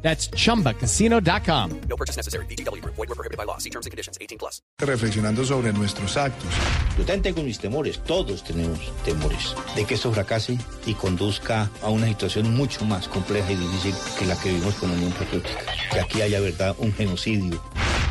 [0.00, 1.80] That's chumbacasino.com.
[1.88, 2.46] No purchase necessary.
[2.46, 2.82] BGW.
[2.84, 3.58] Void were prohibited by law.
[3.58, 4.16] See terms and conditions.
[4.20, 4.62] 18 plus.
[4.80, 6.48] reflexionando sobre nuestros actos.
[6.96, 10.56] Yo también tengo mis temores, todos tenemos temores de que esto fracase
[10.86, 14.90] y conduzca a una situación mucho más compleja y difícil que la que vivimos con
[14.90, 15.60] la Unión Patriótica.
[15.92, 17.60] Que aquí haya, verdad, un genocidio.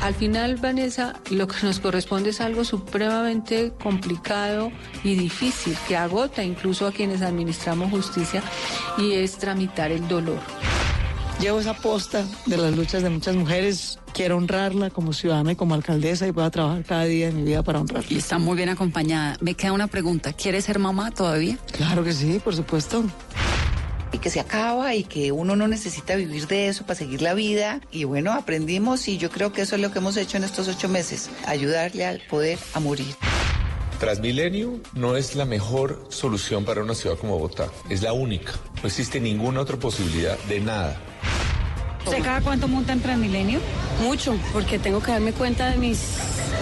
[0.01, 4.71] Al final, Vanessa, lo que nos corresponde es algo supremamente complicado
[5.03, 8.43] y difícil, que agota incluso a quienes administramos justicia,
[8.97, 10.39] y es tramitar el dolor.
[11.39, 13.99] Llevo esa posta de las luchas de muchas mujeres.
[14.13, 17.43] Quiero honrarla como ciudadana y como alcaldesa y voy a trabajar cada día de mi
[17.43, 18.07] vida para honrarla.
[18.09, 19.37] Y está muy bien acompañada.
[19.39, 20.33] Me queda una pregunta.
[20.33, 21.57] ¿Quieres ser mamá todavía?
[21.73, 23.03] Claro que sí, por supuesto.
[24.11, 27.35] y que se acaba y que uno no necesita vivir de eso para seguir la
[27.35, 27.81] vida.
[27.91, 30.67] Y bueno, aprendimos y yo creo que eso es lo que hemos hecho en estos
[30.67, 33.15] ocho meses, ayudarle al poder a morir.
[33.99, 38.53] Transmilenio no es la mejor solución para una ciudad como Bogotá, es la única.
[38.81, 40.97] No existe ninguna otra posibilidad de nada.
[42.05, 43.59] ¿Usted cada cuánto monta en Transmilenio?
[44.01, 45.99] Mucho, porque tengo que darme cuenta de mis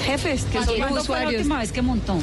[0.06, 1.34] jefes, que son los ¿Cuándo fue la usuarios.
[1.42, 2.18] última vez que montó?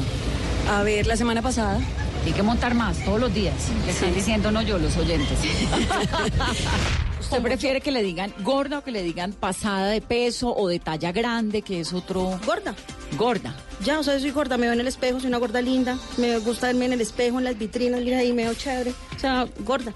[0.69, 1.79] A ver, la semana pasada.
[2.25, 3.53] Hay que montar más todos los días.
[3.85, 5.37] Le están diciendo no yo, los oyentes.
[7.33, 10.77] ¿Usted prefiere que le digan gorda o que le digan pasada de peso o de
[10.77, 12.39] talla grande, que es otro...
[12.45, 12.75] Gorda.
[13.17, 13.55] Gorda.
[13.83, 15.97] Ya, o sea, soy gorda, me veo en el espejo, soy una gorda linda.
[16.17, 18.91] Me gusta verme en el espejo, en las vitrinas, mira ahí, me veo chévere.
[19.15, 19.91] O sea, gorda.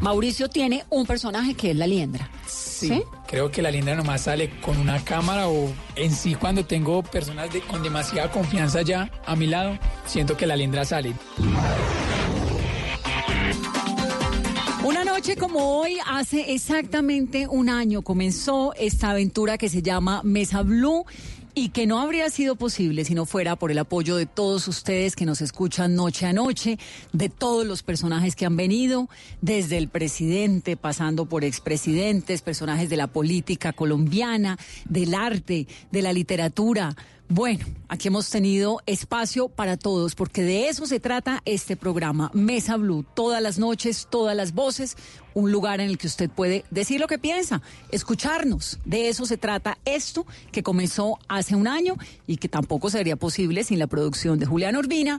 [0.00, 2.30] Mauricio tiene un personaje que es la liendra.
[2.46, 7.02] Sí, creo que la linda nomás sale con una cámara o en sí cuando tengo
[7.02, 11.12] personas de, con demasiada confianza ya a mi lado, siento que la lindra sale.
[14.84, 20.62] Una noche como hoy, hace exactamente un año, comenzó esta aventura que se llama Mesa
[20.62, 21.04] Blue
[21.54, 25.14] y que no habría sido posible si no fuera por el apoyo de todos ustedes
[25.14, 26.78] que nos escuchan noche a noche,
[27.12, 29.08] de todos los personajes que han venido,
[29.40, 36.12] desde el presidente, pasando por expresidentes, personajes de la política colombiana, del arte, de la
[36.12, 36.96] literatura.
[37.34, 42.76] Bueno, aquí hemos tenido espacio para todos, porque de eso se trata este programa, Mesa
[42.76, 44.98] Blue, todas las noches, todas las voces,
[45.32, 48.80] un lugar en el que usted puede decir lo que piensa, escucharnos.
[48.84, 53.64] De eso se trata esto que comenzó hace un año y que tampoco sería posible
[53.64, 55.18] sin la producción de Julián Urbina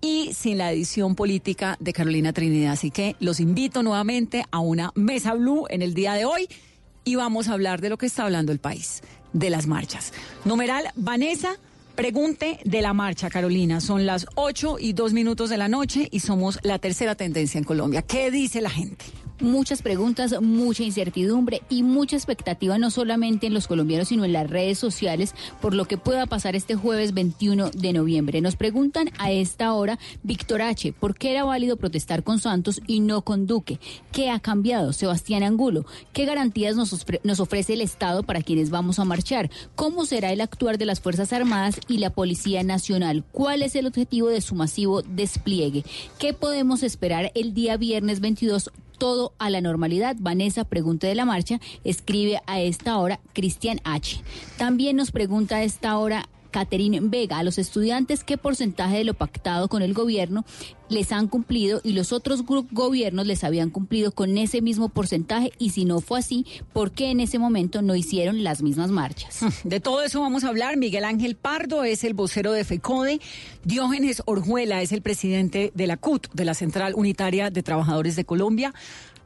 [0.00, 2.74] y sin la edición política de Carolina Trinidad.
[2.74, 6.48] Así que los invito nuevamente a una Mesa Blue en el día de hoy
[7.08, 9.02] y vamos a hablar de lo que está hablando el país,
[9.32, 10.12] de las marchas.
[10.44, 11.56] Numeral Vanessa.
[11.94, 13.80] Pregunte de la marcha, Carolina.
[13.80, 17.64] Son las 8 y 2 minutos de la noche y somos la tercera tendencia en
[17.64, 18.02] Colombia.
[18.02, 19.04] ¿Qué dice la gente?
[19.40, 24.50] Muchas preguntas, mucha incertidumbre y mucha expectativa no solamente en los colombianos, sino en las
[24.50, 28.40] redes sociales por lo que pueda pasar este jueves 21 de noviembre.
[28.40, 32.98] Nos preguntan a esta hora, Víctor H., ¿por qué era válido protestar con Santos y
[32.98, 33.78] no con Duque?
[34.10, 34.92] ¿Qué ha cambiado?
[34.92, 39.50] Sebastián Angulo, ¿qué garantías nos, ofre- nos ofrece el Estado para quienes vamos a marchar?
[39.76, 43.24] ¿Cómo será el actuar de las Fuerzas Armadas y la Policía Nacional?
[43.30, 45.84] ¿Cuál es el objetivo de su masivo despliegue?
[46.18, 48.70] ¿Qué podemos esperar el día viernes 22?
[48.98, 50.16] Todo a la normalidad.
[50.18, 54.20] Vanessa, pregunta de la marcha, escribe a esta hora Cristian H.
[54.56, 59.14] También nos pregunta a esta hora Caterine Vega, a los estudiantes qué porcentaje de lo
[59.14, 60.44] pactado con el gobierno
[60.88, 65.70] les han cumplido y los otros gobiernos les habían cumplido con ese mismo porcentaje y
[65.70, 69.40] si no fue así, ¿por qué en ese momento no hicieron las mismas marchas?
[69.64, 70.76] De todo eso vamos a hablar.
[70.76, 73.20] Miguel Ángel Pardo es el vocero de FECODE.
[73.64, 78.24] Diógenes Orjuela es el presidente de la CUT, de la Central Unitaria de Trabajadores de
[78.24, 78.72] Colombia.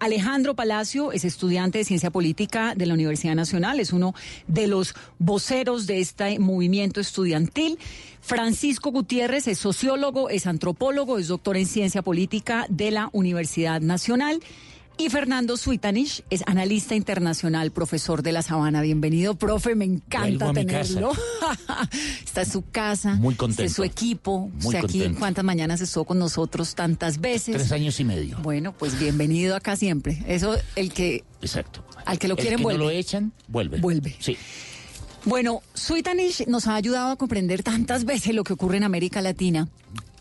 [0.03, 4.17] Alejandro Palacio es estudiante de Ciencia Política de la Universidad Nacional, es uno
[4.49, 7.78] de los voceros de este movimiento estudiantil.
[8.21, 14.41] Francisco Gutiérrez es sociólogo, es antropólogo, es doctor en Ciencia Política de la Universidad Nacional.
[14.98, 18.83] Y Fernando Suitanich es analista internacional, profesor de la Sabana.
[18.83, 21.12] Bienvenido, profe, me encanta tenerlo.
[22.24, 23.72] Está en su casa, Muy está en contento.
[23.74, 24.48] su equipo.
[24.48, 25.18] Muy o sea, aquí contento.
[25.18, 27.56] cuántas mañanas estuvo con nosotros tantas veces.
[27.56, 28.39] Tres años y medio.
[28.42, 30.22] Bueno, pues bienvenido acá siempre.
[30.28, 31.84] Eso, el que, Exacto.
[32.04, 32.78] al que lo El quieren que vuelve.
[32.78, 33.80] no lo echan, vuelve.
[33.80, 34.15] Vuelve.
[34.21, 34.36] Sí.
[35.24, 39.68] Bueno, Suitanich nos ha ayudado a comprender tantas veces lo que ocurre en América Latina.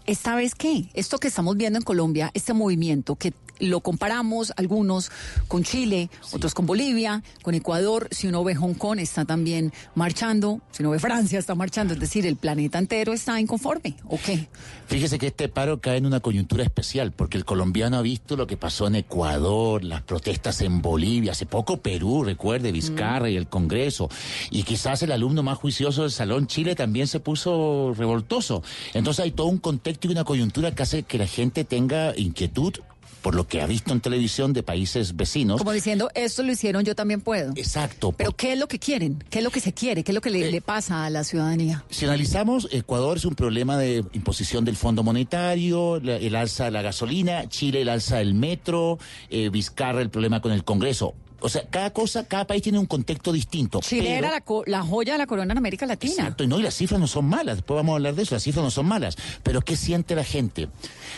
[0.07, 0.89] ¿Esta vez qué?
[0.93, 5.11] Esto que estamos viendo en Colombia, este movimiento que lo comparamos, algunos
[5.47, 8.07] con Chile, otros con Bolivia, con Ecuador.
[8.11, 10.61] Si uno ve Hong Kong, está también marchando.
[10.71, 11.93] Si uno ve Francia, está marchando.
[11.93, 13.95] Es decir, el planeta entero está inconforme.
[14.07, 14.47] ¿O qué?
[14.87, 18.47] Fíjese que este paro cae en una coyuntura especial, porque el colombiano ha visto lo
[18.47, 23.47] que pasó en Ecuador, las protestas en Bolivia, hace poco Perú, recuerde, Vizcarra y el
[23.47, 24.09] Congreso.
[24.49, 28.63] Y quizás el alumno más juicioso del Salón Chile también se puso revoltoso.
[28.93, 32.73] Entonces hay todo un contexto y una coyuntura que hace que la gente tenga inquietud
[33.21, 35.59] por lo que ha visto en televisión de países vecinos.
[35.59, 37.53] Como diciendo, esto lo hicieron, yo también puedo.
[37.55, 38.11] Exacto.
[38.11, 39.23] Pero ¿qué es lo que quieren?
[39.29, 40.03] ¿Qué es lo que se quiere?
[40.03, 41.83] ¿Qué es lo que le, Eh, le pasa a la ciudadanía?
[41.89, 46.71] Si analizamos, Ecuador es un problema de imposición del Fondo Monetario, la- el alza de
[46.71, 48.97] la gasolina, Chile el alza del metro,
[49.29, 51.13] eh, Vizcarra el problema con el Congreso.
[51.43, 53.79] O sea, cada cosa, cada país tiene un contexto distinto.
[53.81, 56.13] Chile pero- era la, co- la joya de la corona en América Latina.
[56.13, 58.35] Exacto, y no, y las cifras no son malas, después vamos a hablar de eso,
[58.35, 59.17] las cifras no son malas.
[59.41, 60.67] Pero ¿qué siente la gente?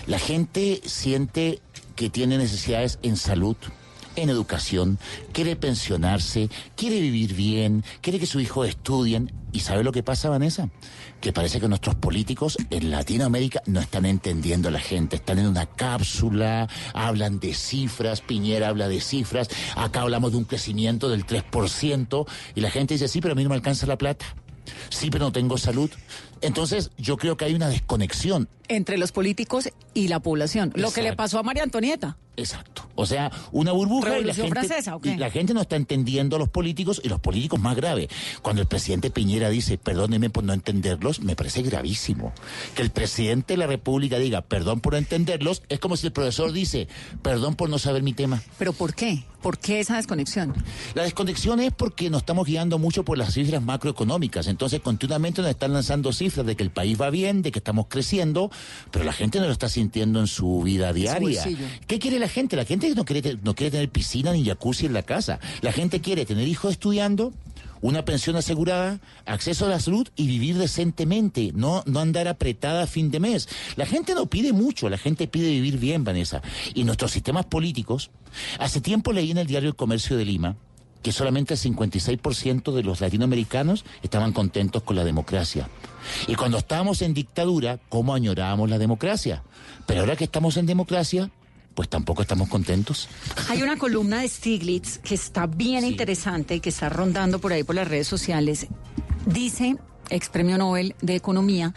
[0.07, 1.59] La gente siente
[1.95, 3.56] que tiene necesidades en salud,
[4.16, 5.00] en educación,
[5.31, 9.31] quiere pensionarse, quiere vivir bien, quiere que sus hijos estudien.
[9.51, 10.69] ¿Y sabe lo que pasa, Vanessa?
[11.22, 15.48] Que parece que nuestros políticos en Latinoamérica no están entendiendo a la gente, están en
[15.48, 21.25] una cápsula, hablan de cifras, Piñera habla de cifras, acá hablamos de un crecimiento del
[21.28, 24.25] 3%, y la gente dice, sí, pero a mí no me alcanza la plata.
[24.90, 25.90] Sí, pero no tengo salud.
[26.44, 28.50] Entonces, yo creo que hay una desconexión.
[28.68, 30.74] Entre los políticos y la población.
[30.75, 32.18] Lo que le pasó a María Antonieta.
[32.35, 32.88] Exacto.
[32.95, 36.35] O sea, una burbuja y la, ¿Revolución gente, francesa, y la gente no está entendiendo
[36.35, 38.09] a los políticos y los políticos más grave.
[38.41, 42.33] Cuando el presidente Piñera dice, perdónenme por no entenderlos, me parece gravísimo.
[42.75, 46.13] Que el presidente de la República diga, perdón por no entenderlos, es como si el
[46.13, 46.88] profesor dice,
[47.21, 48.41] perdón por no saber mi tema.
[48.57, 49.24] ¿Pero por qué?
[49.44, 50.53] ¿Por qué esa desconexión?
[50.94, 54.47] La desconexión es porque nos estamos guiando mucho por las cifras macroeconómicas.
[54.47, 57.88] Entonces, continuamente nos están lanzando cifras de que el país va bien, de que estamos
[57.89, 58.50] creciendo,
[58.89, 61.44] pero la gente no lo está sintiendo en su vida diaria.
[61.88, 62.55] ¿Qué quiere la gente?
[62.55, 65.39] La gente no quiere, no quiere tener piscina ni jacuzzi en la casa.
[65.61, 67.33] La gente quiere tener hijos estudiando,
[67.81, 72.87] una pensión asegurada, acceso a la salud y vivir decentemente, no, no andar apretada a
[72.87, 73.49] fin de mes.
[73.75, 76.41] La gente no pide mucho, la gente pide vivir bien, Vanessa.
[76.73, 78.09] Y nuestros sistemas políticos,
[78.57, 80.55] hace tiempo leí en el diario El Comercio de Lima
[81.03, 85.67] que solamente el 56% de los latinoamericanos estaban contentos con la democracia.
[86.27, 89.43] Y cuando estábamos en dictadura, ¿cómo añorábamos la democracia?
[89.85, 91.29] Pero ahora que estamos en democracia,
[91.73, 93.09] pues tampoco estamos contentos.
[93.49, 97.63] Hay una columna de Stiglitz que está bien interesante y que está rondando por ahí
[97.63, 98.67] por las redes sociales.
[99.25, 99.77] Dice,
[100.09, 101.73] ex premio Nobel de Economía,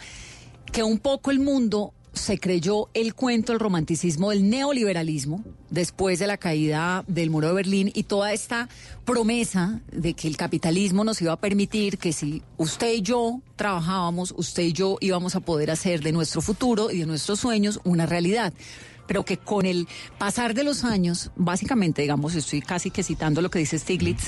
[0.71, 6.27] que un poco el mundo se creyó el cuento, el romanticismo del neoliberalismo después de
[6.27, 8.67] la caída del muro de Berlín y toda esta
[9.05, 14.33] promesa de que el capitalismo nos iba a permitir que si usted y yo trabajábamos,
[14.35, 18.05] usted y yo íbamos a poder hacer de nuestro futuro y de nuestros sueños una
[18.05, 18.53] realidad
[19.07, 19.87] pero que con el
[20.17, 24.25] pasar de los años, básicamente, digamos, estoy casi que citando lo que dice Stiglitz,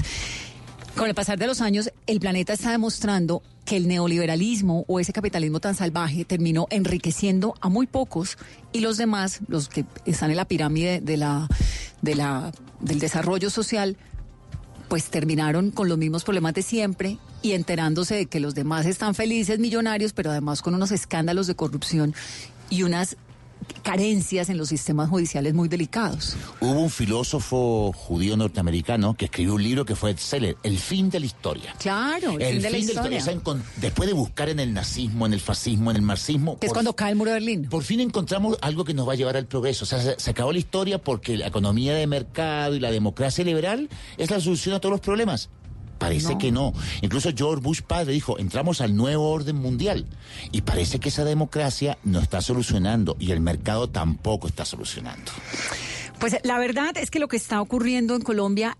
[0.95, 5.13] con el pasar de los años, el planeta está demostrando que el neoliberalismo o ese
[5.13, 8.37] capitalismo tan salvaje terminó enriqueciendo a muy pocos
[8.73, 11.47] y los demás, los que están en la pirámide de la,
[12.01, 13.95] de la, del desarrollo social,
[14.89, 19.13] pues terminaron con los mismos problemas de siempre y enterándose de que los demás están
[19.15, 22.15] felices, millonarios, pero además con unos escándalos de corrupción
[22.69, 23.15] y unas
[23.83, 26.35] carencias en los sistemas judiciales muy delicados.
[26.59, 31.19] Hubo un filósofo judío norteamericano que escribió un libro que fue bestseller, El fin de
[31.19, 31.73] la historia.
[31.79, 33.63] Claro, el, El fin de la fin de la historia.
[33.77, 36.59] después de buscar en el nazismo, en el fascismo, en el marxismo.
[36.59, 37.67] que es cuando cae el muro de Berlín.
[37.69, 39.85] Por fin encontramos algo que nos va a llevar al progreso.
[39.85, 43.43] O sea, se, se acabó la historia porque la economía de mercado y la democracia
[43.43, 45.49] liberal es la solución a todos los problemas.
[45.99, 46.37] Parece No.
[46.39, 46.73] que no.
[47.01, 50.07] Incluso George Bush padre dijo, entramos al nuevo orden mundial.
[50.51, 55.31] Y parece que esa democracia no está solucionando y el mercado tampoco está solucionando.
[56.19, 58.75] Pues la verdad es que lo que está ocurriendo en Colombia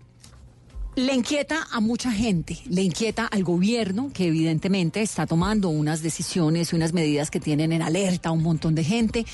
[0.96, 6.72] le inquieta a mucha gente, le inquieta al gobierno que evidentemente está tomando unas decisiones
[6.72, 9.24] y unas medidas que tienen en alerta a un montón de gente,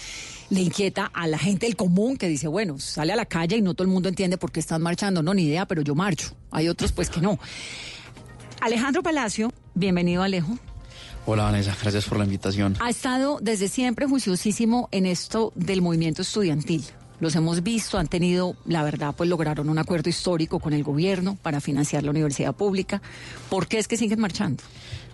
[0.50, 3.62] le inquieta a la gente del común que dice, bueno, sale a la calle y
[3.62, 6.34] no todo el mundo entiende por qué están marchando, no, ni idea, pero yo marcho.
[6.50, 7.38] Hay otros pues que no.
[8.60, 10.58] Alejandro Palacio, bienvenido Alejo.
[11.26, 12.76] Hola Vanessa, gracias por la invitación.
[12.80, 16.84] Ha estado desde siempre juiciosísimo en esto del movimiento estudiantil.
[17.20, 21.36] Los hemos visto, han tenido, la verdad, pues lograron un acuerdo histórico con el gobierno
[21.42, 23.00] para financiar la universidad pública.
[23.48, 24.62] ¿Por qué es que siguen marchando?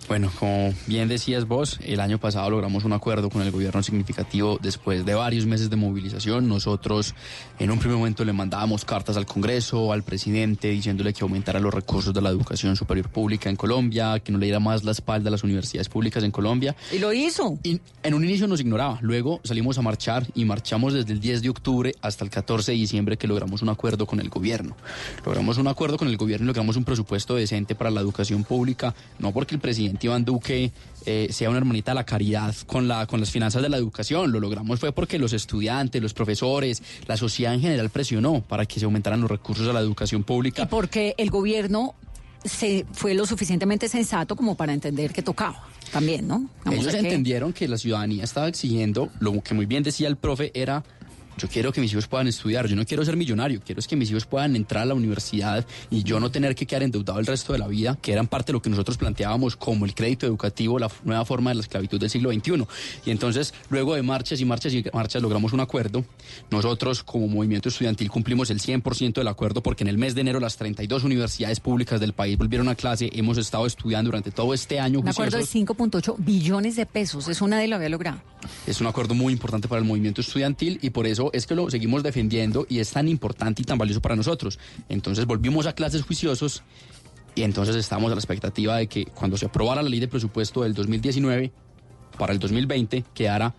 [0.08, 4.58] Bueno, como bien decías vos, el año pasado logramos un acuerdo con el gobierno significativo
[4.60, 6.48] después de varios meses de movilización.
[6.48, 7.14] Nosotros
[7.58, 11.72] en un primer momento le mandábamos cartas al Congreso, al presidente, diciéndole que aumentara los
[11.72, 15.28] recursos de la educación superior pública en Colombia, que no le diera más la espalda
[15.28, 16.74] a las universidades públicas en Colombia.
[16.92, 17.58] Y lo hizo.
[17.62, 21.42] Y en un inicio nos ignoraba, luego salimos a marchar y marchamos desde el 10
[21.42, 24.76] de octubre hasta el 14 de diciembre que logramos un acuerdo con el gobierno.
[25.24, 28.94] Logramos un acuerdo con el gobierno y logramos un presupuesto decente para la educación pública,
[29.18, 30.72] no porque el presidente Iván Duque
[31.06, 34.32] eh, sea una hermanita de la caridad con, la, con las finanzas de la educación.
[34.32, 38.78] Lo logramos fue porque los estudiantes, los profesores, la sociedad en general presionó para que
[38.80, 40.62] se aumentaran los recursos a la educación pública.
[40.62, 41.94] Y porque el gobierno
[42.44, 46.48] se fue lo suficientemente sensato como para entender que tocaba también, ¿no?
[46.64, 50.16] Vamos Ellos que- entendieron que la ciudadanía estaba exigiendo, lo que muy bien decía el
[50.16, 50.82] profe, era
[51.38, 53.96] yo quiero que mis hijos puedan estudiar, yo no quiero ser millonario, quiero es que
[53.96, 57.26] mis hijos puedan entrar a la universidad y yo no tener que quedar endeudado el
[57.26, 60.26] resto de la vida, que eran parte de lo que nosotros planteábamos como el crédito
[60.26, 62.64] educativo, la nueva forma de la esclavitud del siglo XXI.
[63.06, 66.04] Y entonces, luego de marchas y marchas y marchas, logramos un acuerdo.
[66.50, 70.40] Nosotros, como movimiento estudiantil, cumplimos el 100% del acuerdo porque en el mes de enero
[70.40, 73.10] las 32 universidades públicas del país volvieron a clase.
[73.12, 75.00] Hemos estado estudiando durante todo este año.
[75.00, 75.78] Un acuerdo de juiciosos.
[75.78, 77.28] 5.8 billones de pesos.
[77.28, 78.20] Eso nadie lo había logrado.
[78.66, 81.70] Es un acuerdo muy importante para el movimiento estudiantil y por eso es que lo
[81.70, 84.58] seguimos defendiendo y es tan importante y tan valioso para nosotros.
[84.88, 86.62] Entonces volvimos a clases juiciosos
[87.34, 90.62] y entonces estamos a la expectativa de que cuando se aprobara la ley de presupuesto
[90.62, 91.52] del 2019
[92.18, 93.54] para el 2020 quedara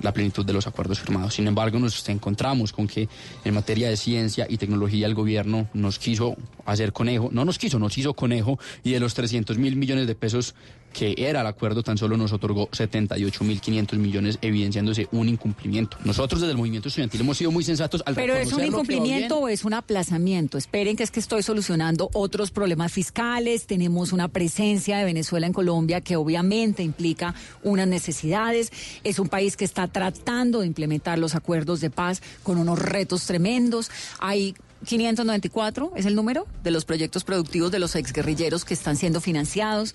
[0.00, 1.34] la plenitud de los acuerdos firmados.
[1.34, 3.08] Sin embargo, nos encontramos con que
[3.44, 7.78] en materia de ciencia y tecnología el gobierno nos quiso hacer conejo, no nos quiso,
[7.78, 10.54] nos hizo conejo y de los 300 mil millones de pesos
[10.92, 15.96] que era el acuerdo tan solo nos otorgó 78 mil 500 millones evidenciándose un incumplimiento.
[16.04, 19.48] Nosotros desde el movimiento estudiantil hemos sido muy sensatos al Pero es un incumplimiento o
[19.48, 20.58] es un aplazamiento.
[20.58, 23.66] Esperen que es que estoy solucionando otros problemas fiscales.
[23.66, 28.72] Tenemos una presencia de Venezuela en Colombia que obviamente implica unas necesidades.
[29.04, 33.26] Es un país que está tratando de implementar los acuerdos de paz con unos retos
[33.26, 33.90] tremendos.
[34.18, 34.54] Hay
[34.86, 39.94] 594 es el número de los proyectos productivos de los exguerrilleros que están siendo financiados.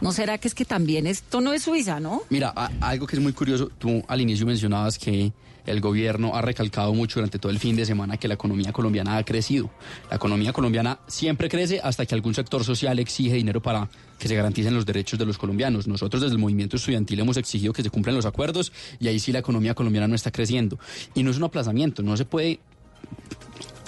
[0.00, 2.22] ¿No será que es que también esto no es Suiza, no?
[2.30, 5.32] Mira, algo que es muy curioso, tú al inicio mencionabas que
[5.66, 9.16] el gobierno ha recalcado mucho durante todo el fin de semana que la economía colombiana
[9.16, 9.70] ha crecido.
[10.08, 13.88] La economía colombiana siempre crece hasta que algún sector social exige dinero para
[14.18, 15.86] que se garanticen los derechos de los colombianos.
[15.86, 19.32] Nosotros desde el movimiento estudiantil hemos exigido que se cumplan los acuerdos y ahí sí
[19.32, 20.78] la economía colombiana no está creciendo.
[21.14, 22.60] Y no es un aplazamiento, no se puede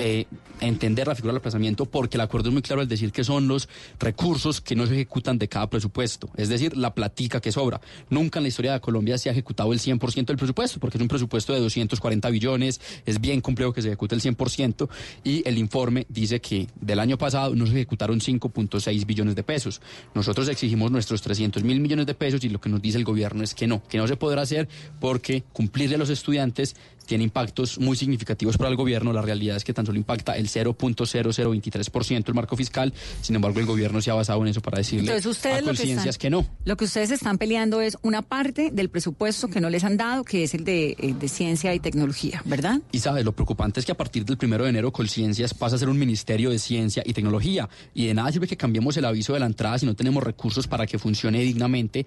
[0.04, 0.26] eh,
[0.61, 3.47] entender la figura del aplazamiento porque el acuerdo es muy claro al decir que son
[3.47, 3.68] los
[4.00, 7.80] recursos que no se ejecutan de cada presupuesto, es decir, la platica que sobra.
[8.11, 11.02] Nunca en la historia de Colombia se ha ejecutado el 100% del presupuesto porque es
[11.02, 14.88] un presupuesto de 240 billones, es bien complejo que se ejecute el 100%
[15.23, 19.80] y el informe dice que del año pasado no se ejecutaron 5.6 billones de pesos.
[20.14, 23.44] Nosotros exigimos nuestros 300 mil millones de pesos y lo que nos dice el gobierno
[23.44, 24.68] es que no, que no se podrá hacer
[25.00, 26.75] porque cumplirle a los estudiantes
[27.12, 29.12] tiene impactos muy significativos para el gobierno.
[29.12, 32.90] La realidad es que tan solo impacta el 0.0023% el marco fiscal.
[33.21, 35.75] Sin embargo, el gobierno se ha basado en eso para decirle Entonces ustedes a lo
[35.75, 36.47] que están, que no.
[36.64, 40.25] Lo que ustedes están peleando es una parte del presupuesto que no les han dado,
[40.25, 42.81] que es el de, eh, de ciencia y tecnología, ¿verdad?
[42.92, 45.78] Y sabes, lo preocupante es que a partir del primero de enero Colciencias pasa a
[45.78, 47.69] ser un ministerio de ciencia y tecnología.
[47.92, 50.66] Y de nada sirve que cambiemos el aviso de la entrada si no tenemos recursos
[50.66, 52.07] para que funcione dignamente.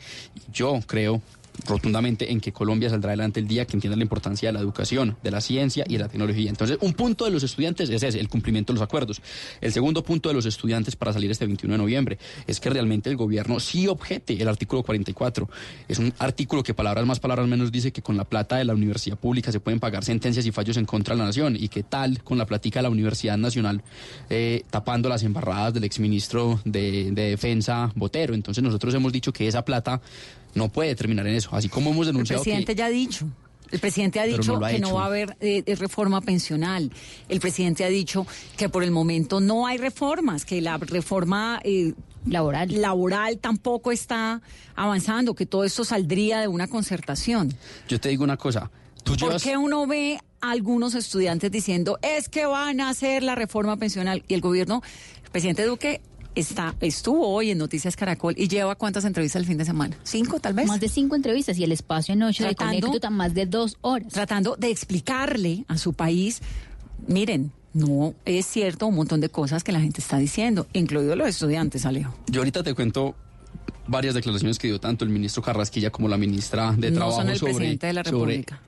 [0.51, 1.21] Yo creo
[1.67, 5.17] rotundamente en que Colombia saldrá adelante el día que entienda la importancia de la educación,
[5.23, 6.49] de la ciencia y de la tecnología.
[6.49, 9.21] Entonces, un punto de los estudiantes es ese, el cumplimiento de los acuerdos.
[9.61, 13.09] El segundo punto de los estudiantes para salir este 21 de noviembre es que realmente
[13.09, 15.49] el gobierno sí objete el artículo 44.
[15.87, 18.73] Es un artículo que palabras más, palabras menos dice que con la plata de la
[18.73, 21.83] universidad pública se pueden pagar sentencias y fallos en contra de la nación y que
[21.83, 23.81] tal con la platica de la Universidad Nacional
[24.29, 28.33] eh, tapando las embarradas del exministro de, de Defensa Botero.
[28.33, 30.01] Entonces nosotros hemos dicho que esa plata
[30.55, 31.49] no puede terminar en eso.
[31.51, 32.79] Así como hemos El denunciado presidente que...
[32.79, 33.27] ya ha dicho.
[33.71, 36.21] El presidente ha dicho no lo ha que no va a haber eh, eh, reforma
[36.21, 36.91] pensional.
[37.29, 38.25] El presidente ha dicho
[38.57, 41.93] que por el momento no hay reformas, que la reforma eh,
[42.25, 42.69] laboral.
[42.81, 44.41] laboral tampoco está
[44.75, 47.53] avanzando, que todo esto saldría de una concertación.
[47.87, 48.69] Yo te digo una cosa.
[49.03, 49.43] Tú ¿Por llevas...
[49.43, 54.23] qué uno ve a algunos estudiantes diciendo es que van a hacer la reforma pensional
[54.27, 54.83] y el gobierno,
[55.23, 56.01] el presidente Duque
[56.35, 59.97] está estuvo hoy en Noticias Caracol y lleva cuántas entrevistas el fin de semana?
[60.03, 60.67] ¿Cinco tal vez?
[60.67, 64.11] Más de cinco entrevistas y el espacio anoche de Tratando- Conéctota más de dos horas.
[64.13, 66.41] Tratando de explicarle a su país,
[67.07, 71.27] miren, no es cierto un montón de cosas que la gente está diciendo, incluidos los
[71.27, 72.13] estudiantes, Alejo.
[72.27, 73.15] Yo ahorita te cuento
[73.87, 77.29] varias declaraciones que dio tanto el ministro Carrasquilla como la ministra de No Trabajo son
[77.29, 78.61] el sobre, presidente de la sobre- República.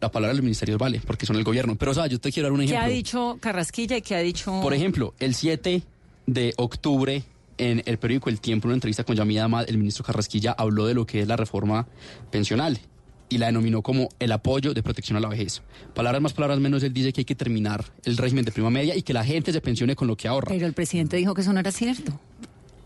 [0.00, 1.76] la palabra del ministerio vale, porque son el gobierno.
[1.76, 2.84] Pero, o sea, yo te quiero dar un ¿Qué ejemplo.
[2.84, 4.60] ha dicho Carrasquilla y qué ha dicho...
[4.62, 5.82] Por ejemplo, el 7
[6.26, 7.24] de octubre,
[7.58, 10.86] en el periódico El Tiempo, en una entrevista con Yamida Amad, el ministro Carrasquilla habló
[10.86, 11.86] de lo que es la reforma
[12.30, 12.78] pensional
[13.28, 15.62] y la denominó como el apoyo de protección a la vejez.
[15.94, 18.94] Palabras más, palabras menos, él dice que hay que terminar el régimen de prima media
[18.96, 20.48] y que la gente se pensione con lo que ahorra.
[20.50, 22.18] Pero el presidente dijo que eso no era cierto.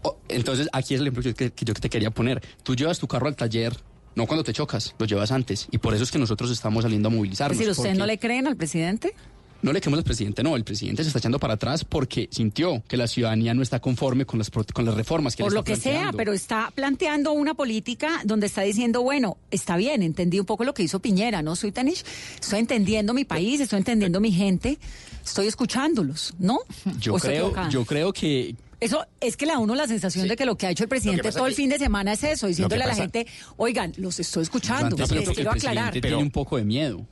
[0.02, 2.40] Oh, Entonces, aquí es el ejemplo que, que yo te quería poner.
[2.62, 3.76] Tú llevas tu carro al taller
[4.16, 5.68] no cuando te chocas, lo llevas antes.
[5.70, 7.52] Y por eso es que nosotros estamos saliendo a movilizarnos.
[7.52, 9.14] Es decir, ¿ustedes porque- no le creen al presidente?
[9.62, 10.54] No le creemos al presidente, no.
[10.54, 14.24] El presidente se está echando para atrás porque sintió que la ciudadanía no está conforme
[14.26, 17.32] con las, con las reformas que Por le lo está que sea, pero está planteando
[17.32, 21.42] una política donde está diciendo, bueno, está bien, entendí un poco lo que hizo Piñera,
[21.42, 22.04] ¿no, Soy Tanish?
[22.40, 24.78] Estoy entendiendo mi país, estoy entendiendo mi gente,
[25.24, 26.60] estoy escuchándolos, ¿no?
[27.00, 29.88] Yo ¿O estoy creo, yo creo que Eso es que le da a uno la
[29.88, 32.12] sensación de que lo que ha hecho el presidente todo el que- fin de semana
[32.12, 35.90] es eso, diciéndole a la gente, oigan, los estoy escuchando, les quiero aclarar.
[35.90, 37.04] presidente tiene un poco de miedo.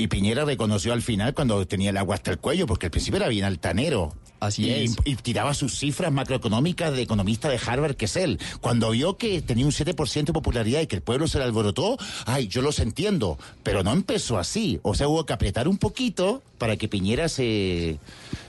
[0.00, 3.16] Y Piñera reconoció al final cuando tenía el agua hasta el cuello, porque al principio
[3.16, 4.14] era bien altanero.
[4.40, 4.96] Así y, es.
[5.04, 8.38] Y tiraba sus cifras macroeconómicas de economista de Harvard, que es él.
[8.60, 11.96] Cuando vio que tenía un 7% de popularidad y que el pueblo se le alborotó,
[12.26, 13.38] ay, yo los entiendo.
[13.62, 14.78] Pero no empezó así.
[14.82, 17.98] O sea, hubo que apretar un poquito para que Piñera se,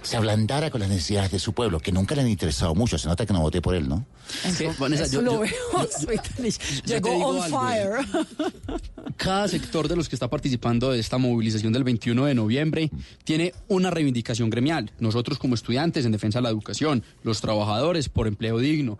[0.02, 2.98] se ablandara con las necesidades de su pueblo, que nunca le han interesado mucho.
[2.98, 4.06] Se nota que no voté por él, ¿no?
[4.78, 5.52] Vanessa, yo- lo yo- veo,
[6.02, 7.92] yo- Llegó on algo, fire.
[9.18, 12.90] Cada sector de los que está participando de esta movilización del 21 de noviembre
[13.24, 14.92] tiene una reivindicación gremial.
[15.00, 19.00] Nosotros como estudiantes en defensa de la educación, los trabajadores por empleo digno,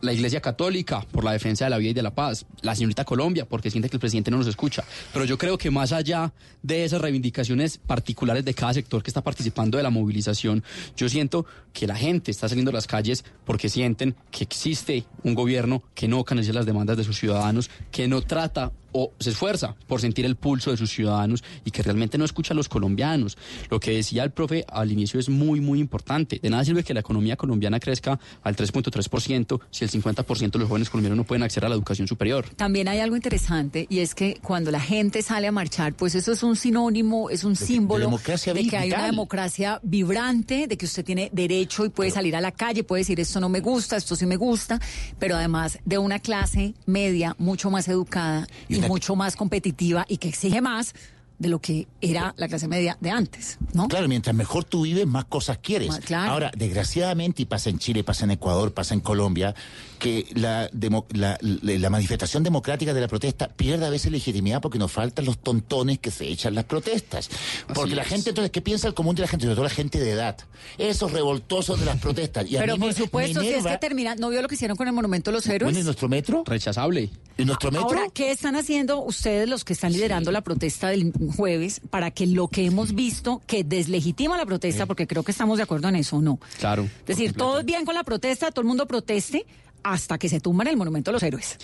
[0.00, 3.04] la Iglesia Católica por la defensa de la vida y de la paz, la señorita
[3.04, 4.84] Colombia porque siente que el presidente no nos escucha.
[5.12, 6.32] Pero yo creo que más allá
[6.62, 10.62] de esas reivindicaciones particulares de cada sector que está participando de la movilización,
[10.96, 15.34] yo siento que la gente está saliendo a las calles porque sienten que existe un
[15.34, 19.74] gobierno que no canaliza las demandas de sus ciudadanos, que no trata o se esfuerza
[19.86, 23.36] por sentir el pulso de sus ciudadanos y que realmente no escucha a los colombianos.
[23.70, 26.38] Lo que decía el profe al inicio es muy, muy importante.
[26.42, 30.68] De nada sirve que la economía colombiana crezca al 3.3% si el 50% de los
[30.68, 32.46] jóvenes colombianos no pueden acceder a la educación superior.
[32.56, 36.32] También hay algo interesante y es que cuando la gente sale a marchar, pues eso
[36.32, 40.76] es un sinónimo, es un de símbolo democracia de que hay una democracia vibrante, de
[40.76, 43.60] que usted tiene derecho y puede salir a la calle, puede decir esto no me
[43.60, 44.80] gusta, esto sí me gusta,
[45.18, 50.18] pero además de una clase media mucho más educada Y y, mucho más competitiva y
[50.18, 50.94] que exige más
[51.38, 53.86] de lo que era la clase media de antes, ¿no?
[53.86, 55.96] Claro, mientras mejor tú vives, más cosas quieres.
[56.04, 56.32] Claro.
[56.32, 59.54] Ahora, desgraciadamente, y pasa en Chile, pasa en Ecuador, pasa en Colombia,
[59.98, 64.78] que la, demo- la, la- manifestación democrática de la protesta pierde a veces legitimidad porque
[64.78, 67.28] nos faltan los tontones que se echan las protestas.
[67.74, 68.08] Porque la es.
[68.08, 69.44] gente, entonces, ¿qué piensa el común de la gente?
[69.44, 70.36] Sobre todo la gente de edad.
[70.78, 72.48] Esos revoltosos de las protestas.
[72.50, 74.48] Y a Pero mí por me- supuesto, me si es que termina, ¿no vio lo
[74.48, 75.72] que hicieron con el Monumento a los Héroes?
[75.72, 76.42] Bueno, ¿y nuestro metro?
[76.46, 77.10] Rechazable.
[77.36, 77.86] ¿Y nuestro metro?
[77.88, 82.26] Ahora, ¿qué están haciendo ustedes los que están liderando la protesta del jueves para que
[82.26, 85.96] lo que hemos visto que deslegitima la protesta, porque creo que estamos de acuerdo en
[85.96, 86.38] eso o no?
[86.58, 86.84] Claro.
[87.00, 89.46] Es decir, todo es bien con la protesta, todo el mundo proteste
[89.82, 91.56] hasta que se tumban el monumento a los héroes.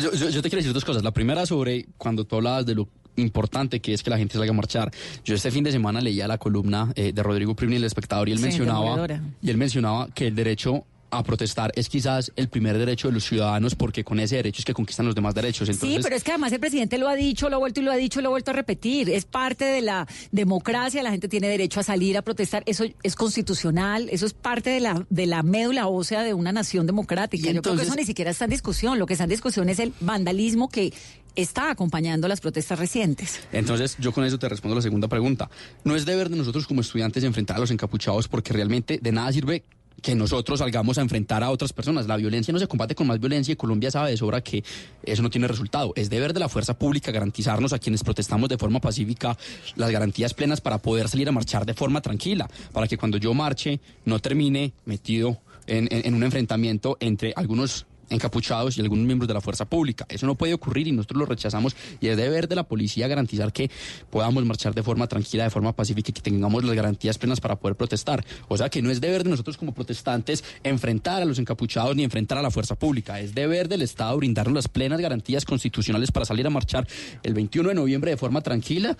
[0.00, 1.02] Yo, yo- yo te quiero decir dos cosas.
[1.02, 4.50] La primera sobre cuando tú hablabas de lo importante que es que la gente salga
[4.50, 4.90] a marchar.
[5.24, 8.32] Yo este fin de semana leía la columna eh, de Rodrigo Primi, el espectador, y
[8.32, 9.08] él Sí, mencionaba
[9.42, 13.24] y él mencionaba que el derecho a protestar es quizás el primer derecho de los
[13.24, 15.68] ciudadanos porque con ese derecho es que conquistan los demás derechos.
[15.68, 17.84] Entonces, sí, pero es que además el presidente lo ha dicho, lo ha vuelto y
[17.84, 19.10] lo ha dicho y lo ha vuelto a repetir.
[19.10, 22.62] Es parte de la democracia, la gente tiene derecho a salir a protestar.
[22.66, 26.86] Eso es constitucional, eso es parte de la, de la médula ósea de una nación
[26.86, 27.50] democrática.
[27.50, 28.98] Y Yo creo que entonces- eso ni siquiera está en discusión.
[28.98, 30.92] Lo que está en discusión es el vandalismo que
[31.36, 33.40] está acompañando las protestas recientes.
[33.52, 35.50] Entonces, yo con eso te respondo la segunda pregunta.
[35.84, 39.30] No es deber de nosotros como estudiantes enfrentar a los encapuchados porque realmente de nada
[39.32, 39.62] sirve
[40.02, 42.06] que nosotros salgamos a enfrentar a otras personas.
[42.06, 44.62] La violencia no se combate con más violencia y Colombia sabe de sobra que
[45.02, 45.92] eso no tiene resultado.
[45.96, 49.36] Es deber de la fuerza pública garantizarnos a quienes protestamos de forma pacífica
[49.74, 53.34] las garantías plenas para poder salir a marchar de forma tranquila, para que cuando yo
[53.34, 59.28] marche no termine metido en, en- en un enfrentamiento entre algunos encapuchados y algunos miembros
[59.28, 60.06] de la fuerza pública.
[60.08, 63.52] Eso no puede ocurrir y nosotros lo rechazamos y es deber de la policía garantizar
[63.52, 63.70] que
[64.10, 67.56] podamos marchar de forma tranquila, de forma pacífica y que tengamos las garantías plenas para
[67.56, 68.24] poder protestar.
[68.48, 72.04] O sea que no es deber de nosotros como protestantes enfrentar a los encapuchados ni
[72.04, 73.20] enfrentar a la fuerza pública.
[73.20, 76.86] Es deber del Estado brindarnos las plenas garantías constitucionales para salir a marchar
[77.22, 78.96] el 21 de noviembre de forma tranquila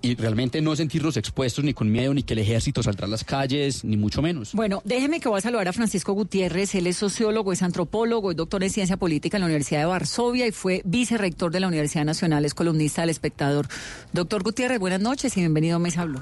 [0.00, 3.24] y realmente no sentirnos expuestos ni con miedo ni que el ejército saldrá a las
[3.24, 4.52] calles, ni mucho menos.
[4.52, 6.74] Bueno, déjeme que voy a saludar a Francisco Gutiérrez.
[6.76, 10.46] Él es sociólogo, es antropólogo, es doctor en ciencia política en la Universidad de Varsovia
[10.46, 13.66] y fue vicerrector de la Universidad Nacional, es columnista del Espectador.
[14.12, 16.20] Doctor Gutiérrez, buenas noches y bienvenido a Mesa Blue.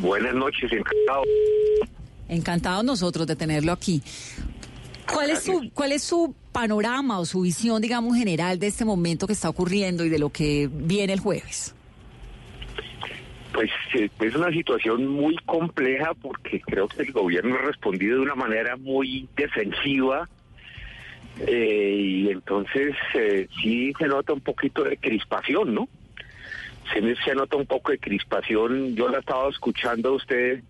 [0.00, 1.22] Buenas noches, encantado.
[2.28, 4.02] Encantados nosotros de tenerlo aquí.
[5.10, 9.26] ¿Cuál es su, cuál es su panorama o su visión, digamos, general de este momento
[9.26, 11.74] que está ocurriendo y de lo que viene el jueves?
[13.54, 18.22] Pues eh, es una situación muy compleja porque creo que el gobierno ha respondido de
[18.22, 20.28] una manera muy defensiva
[21.46, 25.88] eh, y entonces eh, sí se nota un poquito de crispación, ¿no?
[26.92, 28.94] Se, se nota un poco de crispación.
[28.96, 30.62] Yo la estaba escuchando a usted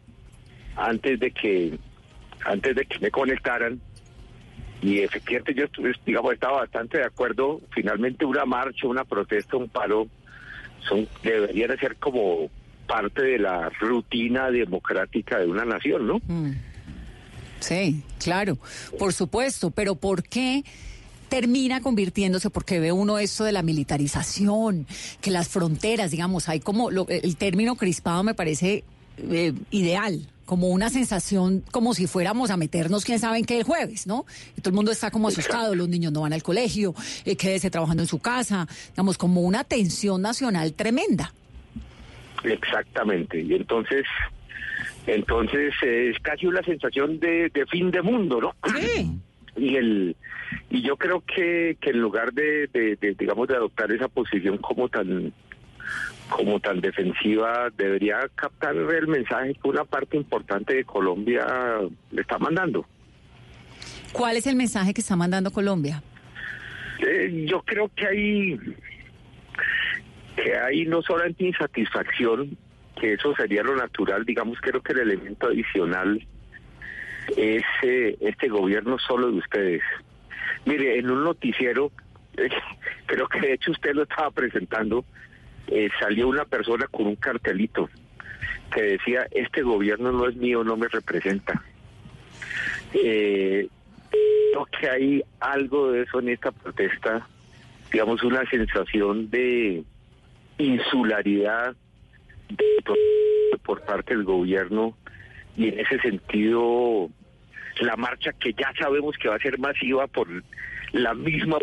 [0.76, 1.78] antes de que
[2.44, 3.80] antes de que me conectaran
[4.80, 9.68] y efectivamente yo estuve, digamos estaba bastante de acuerdo finalmente una marcha una protesta un
[9.68, 10.06] paro
[10.88, 12.48] son deberían ser como
[12.86, 16.52] parte de la rutina democrática de una nación no Mm.
[17.60, 18.58] Sí, claro,
[18.98, 20.64] por supuesto, pero ¿por qué
[21.28, 22.50] termina convirtiéndose?
[22.50, 24.86] Porque ve uno esto de la militarización,
[25.20, 28.84] que las fronteras, digamos, hay como lo- el término crispado me parece
[29.18, 33.64] eh, ideal, como una sensación como si fuéramos a meternos quién sabe en qué el
[33.64, 34.24] jueves, ¿no?
[34.56, 36.94] Y todo el mundo está como asustado, los niños no van al colegio,
[37.24, 41.34] eh, quédese trabajando en su casa, digamos, como una tensión nacional tremenda.
[42.44, 43.40] Exactamente.
[43.42, 44.04] Y entonces,
[45.06, 48.54] entonces eh, es casi una sensación de, de fin de mundo, ¿no?
[49.56, 50.16] Y el
[50.70, 54.58] y yo creo que, que en lugar de, de- de, digamos de adoptar esa posición
[54.58, 55.32] como tan
[56.28, 61.44] como tan defensiva debería captar el mensaje que una parte importante de Colombia
[62.12, 62.86] le está mandando.
[64.12, 66.02] ¿Cuál es el mensaje que está mandando Colombia?
[67.00, 68.58] Eh, yo creo que hay
[70.36, 72.56] que hay no solamente insatisfacción,
[73.00, 76.26] que eso sería lo natural, digamos, creo que el elemento adicional
[77.36, 79.82] es eh, este gobierno solo de ustedes.
[80.64, 81.92] Mire, en un noticiero,
[83.06, 85.04] creo que de hecho usted lo estaba presentando,
[85.68, 87.88] eh, salió una persona con un cartelito
[88.72, 91.62] que decía, este gobierno no es mío, no me representa.
[92.92, 93.68] Eh,
[94.52, 97.26] creo que hay algo de eso en esta protesta,
[97.92, 99.84] digamos, una sensación de
[100.58, 101.76] insularidad
[103.62, 104.94] por parte del gobierno
[105.56, 107.10] y en ese sentido
[107.80, 110.28] la marcha que ya sabemos que va a ser masiva por
[110.92, 111.58] la misma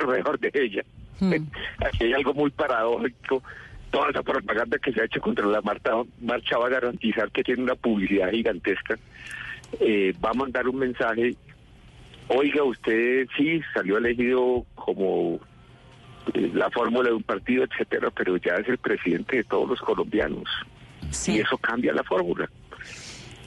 [0.00, 0.82] alrededor de ella.
[1.86, 3.42] Aquí hay algo muy paradójico.
[3.90, 7.42] Toda esa propaganda que se ha hecho contra la marcha, marcha va a garantizar que
[7.42, 8.96] tiene una publicidad gigantesca.
[9.80, 11.34] Eh, va a mandar un mensaje.
[12.28, 15.40] Oiga, usted sí salió elegido como
[16.34, 20.48] la fórmula de un partido, etcétera, pero ya es el presidente de todos los colombianos.
[21.26, 22.48] Y eso cambia la fórmula.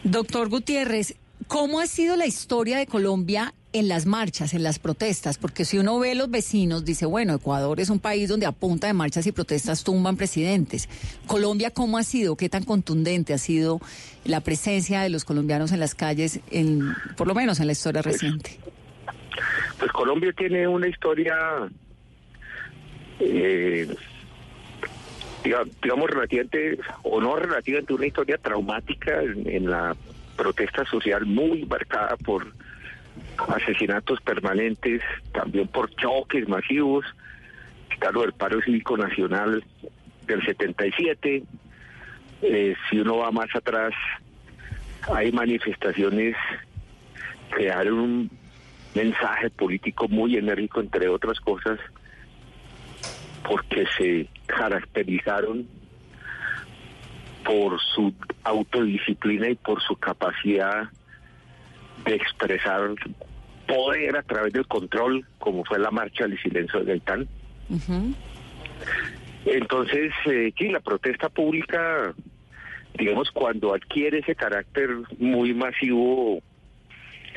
[0.03, 1.15] Doctor Gutiérrez,
[1.47, 5.37] ¿cómo ha sido la historia de Colombia en las marchas, en las protestas?
[5.37, 8.87] Porque si uno ve los vecinos, dice, bueno, Ecuador es un país donde a punta
[8.87, 10.89] de marchas y protestas tumban presidentes.
[11.25, 12.35] Colombia, ¿cómo ha sido?
[12.35, 13.79] ¿Qué tan contundente ha sido
[14.25, 18.01] la presencia de los colombianos en las calles, en, por lo menos en la historia
[18.01, 18.59] reciente?
[19.79, 21.35] Pues Colombia tiene una historia,
[23.25, 23.87] eh,
[25.43, 29.95] diga- digamos, relativamente, o no relativamente, una historia traumática en, en la
[30.35, 32.47] protesta social muy marcada por
[33.49, 37.05] asesinatos permanentes, también por choques masivos,
[37.91, 39.63] está lo del paro cívico nacional
[40.27, 41.43] del 77,
[42.41, 43.93] eh, si uno va más atrás,
[45.13, 46.35] hay manifestaciones
[47.55, 48.31] que dan un
[48.95, 51.79] mensaje político muy enérgico, entre otras cosas,
[53.47, 55.67] porque se caracterizaron
[57.43, 60.89] por su autodisciplina y por su capacidad
[62.05, 62.89] de expresar
[63.67, 67.27] poder a través del control, como fue la marcha del silencio de Gaitán.
[69.45, 72.13] Entonces, eh, sí, la protesta pública,
[72.97, 76.41] digamos, cuando adquiere ese carácter muy masivo,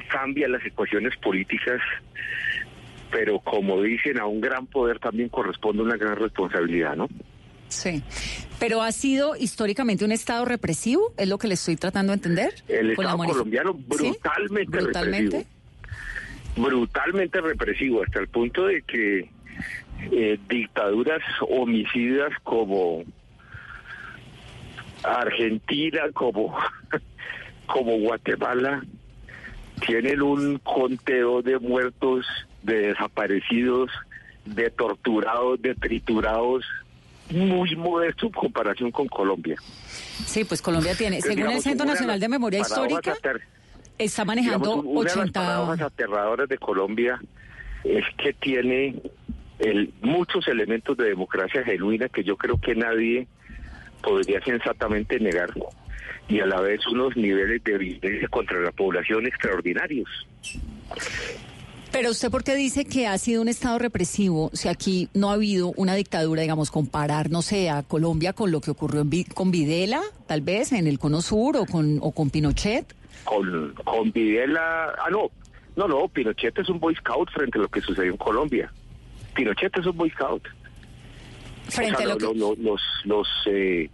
[0.09, 1.81] cambia las ecuaciones políticas,
[3.11, 7.09] pero como dicen, a un gran poder también corresponde una gran responsabilidad, ¿no?
[7.69, 8.03] Sí.
[8.59, 12.55] Pero ha sido históricamente un Estado represivo, es lo que le estoy tratando de entender.
[12.69, 14.81] El Estado colombiano Brutalmente.
[14.81, 15.45] represivo.
[16.57, 19.29] Brutalmente represivo, hasta el punto de que
[20.11, 23.05] eh, dictaduras homicidas como
[25.03, 26.57] Argentina, como,
[27.67, 28.83] como Guatemala,
[29.85, 32.27] tienen un conteo de muertos,
[32.67, 33.91] de desaparecidos,
[34.45, 36.65] de torturados, de triturados,
[37.31, 39.57] muy modesto en comparación con Colombia.
[40.27, 43.15] Sí, pues Colombia tiene, Entonces, según el digamos, Centro una de Nacional de Memoria Histórica,
[43.15, 43.41] ater-
[43.99, 45.41] está manejando digamos, una de las 80...
[45.41, 47.21] paradojas aterradoras de Colombia
[47.85, 48.97] es que tiene
[49.59, 53.27] el, muchos elementos de democracia genuina que yo creo que nadie
[54.03, 55.51] podría sensatamente negar
[56.29, 60.09] y a la vez unos niveles de violencia contra la población extraordinarios.
[61.93, 65.35] Pero usted, ¿por qué dice que ha sido un Estado represivo si aquí no ha
[65.35, 69.51] habido una dictadura, digamos, comparar, no sé, a Colombia con lo que ocurrió en con
[69.51, 72.95] Videla, tal vez, en el Cono Sur o con, o con Pinochet?
[73.25, 75.31] Con, con Videla, ah no,
[75.77, 78.71] no, no, Pinochet es un Boy Scout frente a lo que sucedió en Colombia.
[79.35, 80.43] Pinochet es un Boy Scout.
[81.69, 83.89] Frente O sea, a lo lo- lo- los los eh,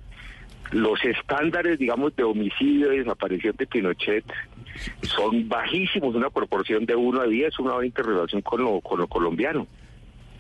[0.70, 4.25] los estándares, digamos, de homicidio y desaparición de Pinochet
[5.03, 8.98] son bajísimos, una proporción de 1 a 10, una 20 en relación con lo, con
[8.98, 9.66] lo colombiano.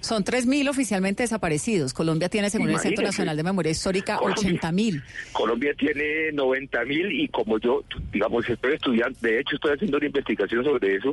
[0.00, 1.94] Son 3.000 oficialmente desaparecidos.
[1.94, 3.04] Colombia tiene, según el Centro.
[3.04, 4.60] Nacional de Memoria Histórica, Colombia.
[4.60, 5.02] 80.000.
[5.32, 10.06] Colombia tiene 90 mil y como yo, digamos, estoy estudiando, de hecho estoy haciendo una
[10.06, 11.12] investigación sobre eso,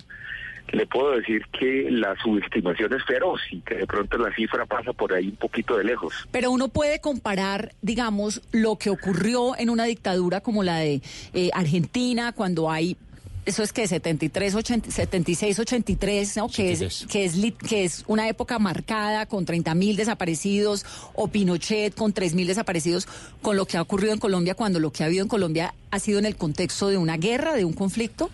[0.71, 4.93] le puedo decir que la subestimación es feroz y que de pronto la cifra pasa
[4.93, 6.13] por ahí un poquito de lejos.
[6.31, 11.01] Pero uno puede comparar, digamos, lo que ocurrió en una dictadura como la de
[11.33, 12.97] eh, Argentina, cuando hay,
[13.45, 16.49] eso es que 73, 80, 76, 83, ¿no?
[16.49, 17.35] Que es, que, es,
[17.67, 23.07] que es una época marcada con 30 mil desaparecidos, o Pinochet con 3 mil desaparecidos,
[23.41, 25.99] con lo que ha ocurrido en Colombia, cuando lo que ha habido en Colombia ha
[25.99, 28.29] sido en el contexto de una guerra, de un conflicto.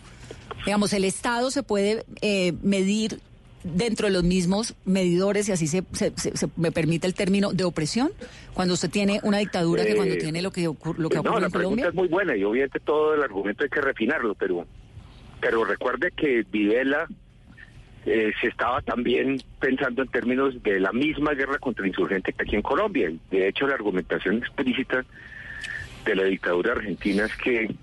[0.66, 3.20] Digamos, el Estado se puede eh, medir
[3.64, 7.52] dentro de los mismos medidores, y así se, se- se- se- me permite el término,
[7.52, 8.12] de opresión,
[8.54, 11.22] cuando usted tiene una dictadura que cuando Eh, tiene lo que, ocur- lo que ha
[11.22, 13.82] no, ocurrido la en pregunta es muy buena y obviamente todo el argumento hay que
[13.82, 14.68] refinarlo, pero,
[15.42, 17.08] pero recuerde que Videla
[18.06, 22.56] eh, se estaba también pensando en términos de la misma guerra contra insurgente que aquí
[22.56, 23.12] en Colombia.
[23.32, 25.04] De hecho, la argumentación explícita
[26.06, 27.74] de la dictadura argentina es que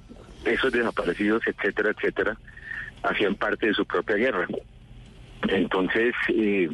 [0.45, 2.39] esos desaparecidos, etcétera, etcétera,
[3.03, 4.47] hacían parte de su propia guerra.
[5.49, 6.69] Entonces, eh,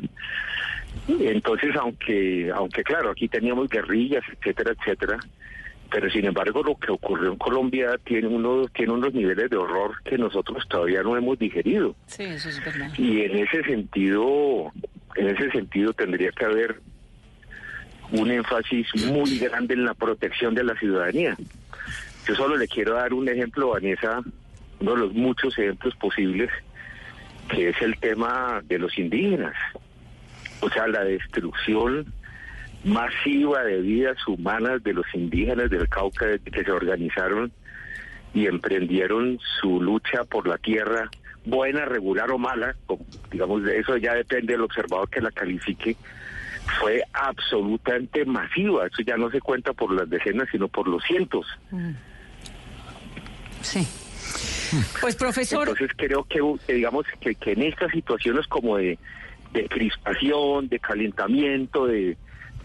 [1.09, 5.19] entonces aunque, aunque claro, aquí teníamos guerrillas, etcétera, etcétera,
[5.91, 9.95] pero sin embargo lo que ocurrió en Colombia tiene unos, tiene unos niveles de horror
[10.05, 11.97] que nosotros todavía no hemos digerido.
[12.07, 12.91] Sí, eso es verdad.
[12.99, 14.71] Y en ese sentido,
[15.17, 16.81] en ese sentido tendría que haber
[18.13, 21.37] un énfasis muy grande en la protección de la ciudadanía.
[22.27, 24.23] Yo solo le quiero dar un ejemplo, Vanessa,
[24.81, 26.51] uno de los muchos ejemplos posibles,
[27.49, 29.55] que es el tema de los indígenas.
[30.61, 32.13] O sea, la destrucción
[32.85, 37.53] masiva de vidas humanas de los indígenas del Cauca que se organizaron
[38.35, 41.09] y emprendieron su lucha por la tierra,
[41.45, 42.77] buena, regular o mala,
[43.31, 45.97] digamos, eso ya depende del observador que la califique,
[46.81, 48.87] fue absolutamente masiva.
[48.87, 51.47] Eso ya no se cuenta por las decenas, sino por los cientos.
[53.63, 53.87] Sí.
[55.01, 58.99] Pues profesor, Entonces creo que, digamos que, en estas situaciones como de,
[59.53, 62.17] de crispación, de calentamiento, de,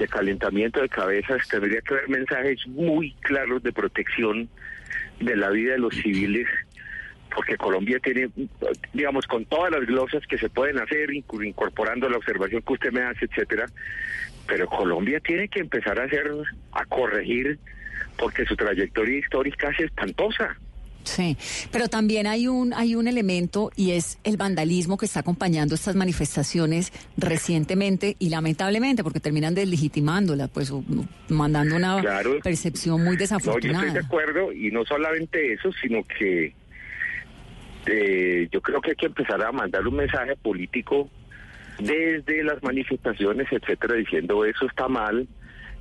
[0.10, 4.50] calentamiento de cabezas, tendría que haber mensajes muy claros de protección
[5.20, 6.48] de la vida de los civiles,
[7.34, 8.30] porque Colombia tiene,
[8.92, 13.02] digamos, con todas las glosas que se pueden hacer, incorporando la observación que usted me
[13.02, 13.66] hace, etcétera,
[14.46, 16.30] pero Colombia tiene que empezar a hacer,
[16.74, 17.60] a corregir,
[18.18, 20.58] porque su trayectoria histórica es espantosa.
[21.04, 21.38] Sí,
[21.72, 25.96] pero también hay un hay un elemento y es el vandalismo que está acompañando estas
[25.96, 30.84] manifestaciones recientemente y lamentablemente porque terminan deslegitimándola, pues o-
[31.30, 32.40] mandando una Claro.
[32.42, 33.86] percepción muy No, yo desafortunada.
[33.88, 36.54] estoy de acuerdo y no solamente eso, sino que
[37.86, 41.10] eh, yo creo que hay que empezar a mandar un mensaje político
[41.80, 45.28] desde las manifestaciones, etcétera, diciendo eso está mal,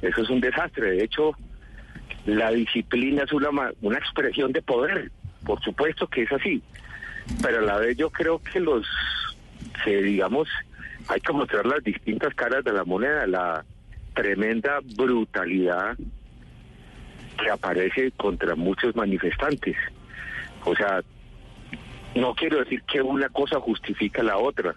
[0.00, 0.92] eso es un desastre.
[0.92, 1.36] De hecho,
[2.26, 5.10] la disciplina es una, una expresión de poder,
[5.44, 6.62] por supuesto que es así,
[7.42, 8.86] pero a la vez yo creo que los,
[9.84, 10.48] que digamos,
[11.08, 13.64] hay que mostrar las distintas caras de la moneda, la
[14.14, 15.96] tremenda brutalidad
[17.40, 19.76] que aparece contra muchos manifestantes.
[20.64, 21.02] O sea,
[22.14, 24.74] no quiero decir que una cosa justifica la otra,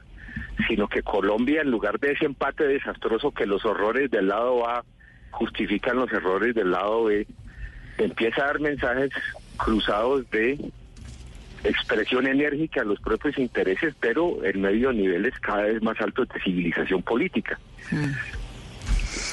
[0.68, 4.84] sino que Colombia, en lugar de ese empate desastroso que los horrores del lado A
[5.36, 7.28] justifican los errores del lado B,
[7.98, 9.12] empieza a dar mensajes
[9.58, 10.58] cruzados de
[11.64, 16.28] expresión enérgica a los propios intereses, pero en medio de niveles cada vez más altos
[16.30, 17.60] de civilización política.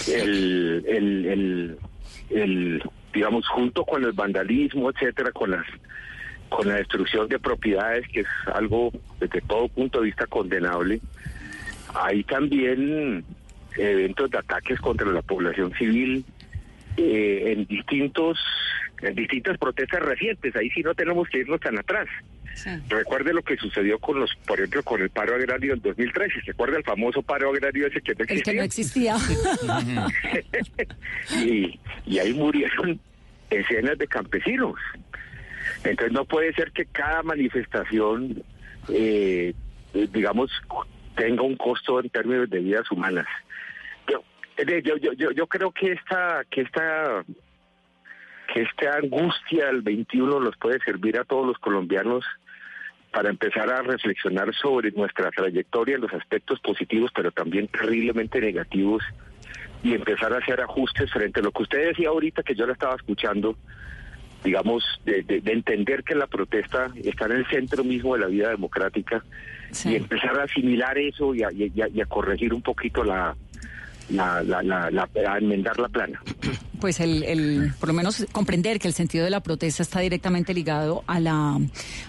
[0.09, 1.79] El, el, el,
[2.31, 5.67] el, digamos, junto con el vandalismo, etcétera, con las
[6.49, 11.01] con la destrucción de propiedades, que es algo desde todo punto de vista condenable,
[11.95, 13.25] hay también
[13.77, 16.25] eventos de ataques contra la población civil
[16.97, 18.39] eh, en distintos
[19.01, 20.55] en distintas protestas recientes.
[20.55, 22.07] Ahí sí no tenemos que irnos tan atrás.
[22.89, 26.43] Recuerde lo que sucedió con los, por ejemplo, con el paro agrario del 2013.
[26.45, 29.17] ¿Se acuerda el famoso paro agrario ese que no El que no existía?
[29.17, 30.07] existía.
[31.45, 33.01] y, y ahí murieron
[33.51, 34.77] decenas de campesinos.
[35.85, 38.43] Entonces no puede ser que cada manifestación,
[38.89, 39.55] eh,
[40.13, 40.51] digamos,
[41.17, 43.27] tenga un costo en términos de vidas humanas.
[44.59, 47.25] Yo, yo, yo, yo, yo creo que esta, que esta,
[48.53, 52.25] que esta angustia del 21 nos puede servir a todos los colombianos
[53.11, 59.03] para empezar a reflexionar sobre nuestra trayectoria, los aspectos positivos, pero también terriblemente negativos,
[59.83, 62.73] y empezar a hacer ajustes frente a lo que usted decía ahorita, que yo la
[62.75, 63.57] estaba escuchando,
[64.45, 68.27] digamos, de, de- de entender que la protesta está en el centro mismo de la
[68.29, 69.25] vida democrática
[69.93, 73.35] y empezar a asimilar eso y a, y a- y a corregir un poquito la,
[74.13, 76.21] la, la, la- la- enmendar la plana.
[76.83, 80.53] Pues el, el, por lo menos comprender que el sentido de la protesta está directamente
[80.53, 81.61] ligado a la,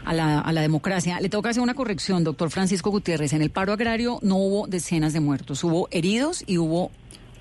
[0.03, 1.19] a la, a la democracia.
[1.21, 3.33] Le tengo que hacer una corrección, doctor Francisco Gutiérrez.
[3.33, 6.89] En el paro agrario no hubo decenas de muertos, hubo heridos y hubo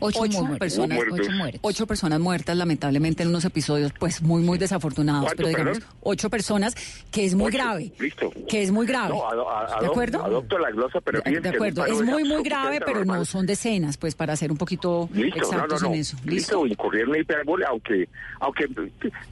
[0.04, 0.20] Ocho
[0.58, 1.20] personas, muertos.
[1.20, 1.60] ocho muertos.
[1.62, 5.24] Ocho personas muertas, lamentablemente, en unos episodios pues muy, muy desafortunados.
[5.24, 5.94] ¿Cuánto, Pero digamos, perdón?
[6.02, 6.74] ocho personas,
[7.10, 7.92] que es muy Ocho, grave.
[7.98, 8.32] Listo.
[8.48, 9.14] Que es muy grave.
[9.14, 10.24] No, ado- a- ¿De acuerdo?
[10.24, 14.14] Adopto la glosa, pero De, acuerdo, es muy, muy grave, pero no son decenas, pues
[14.14, 15.88] para ser un poquito Listo, no, exactos no.
[15.88, 16.16] en eso.
[16.24, 18.08] Listo, incurrir en hipérbole, aunque,
[18.40, 18.66] aunque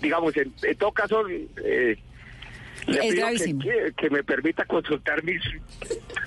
[0.01, 1.97] digamos, en, en todo caso, eh,
[2.87, 3.61] le Es pido gravísimo.
[3.63, 5.41] Que, que me permita consultar mis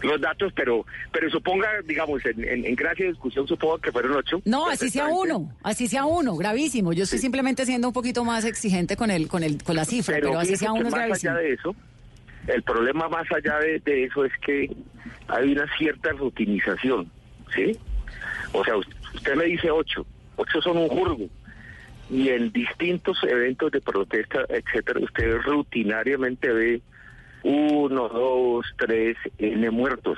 [0.04, 4.14] los datos, pero pero suponga, digamos, en, en, en gracia de discusión, supongo que fueron
[4.14, 4.42] ocho.
[4.46, 6.94] No, así sea uno, así sea uno, gravísimo.
[6.94, 10.18] Yo estoy simplemente siendo un poquito más exigente con el, con el, con la cifra,
[10.20, 11.34] pero, así sea uno es más gravísimo.
[11.34, 11.76] allá de eso,
[12.48, 14.70] el problema más allá de, de eso es que
[15.28, 17.10] hay una cierta rutinización,
[17.56, 17.78] ¿sí?
[18.52, 21.26] O sea, usted, usted me dice ocho, ocho son un jurgo.
[22.10, 26.82] Y en distintos eventos de protesta, etcétera, usted rutinariamente ve
[27.44, 30.18] uno, dos, tres, N muertos.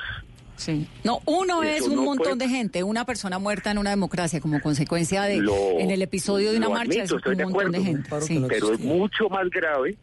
[0.57, 0.87] Sí.
[1.03, 4.39] No, uno es un no montón puede- de gente, una persona muerta en una democracia
[4.39, 7.71] como consecuencia de, Lo- en el episodio de una marcha, admito, es un de montón
[7.71, 8.21] de acuerdo, gente.
[8.21, 8.45] sí.
[8.47, 9.97] Pero es mucho más grave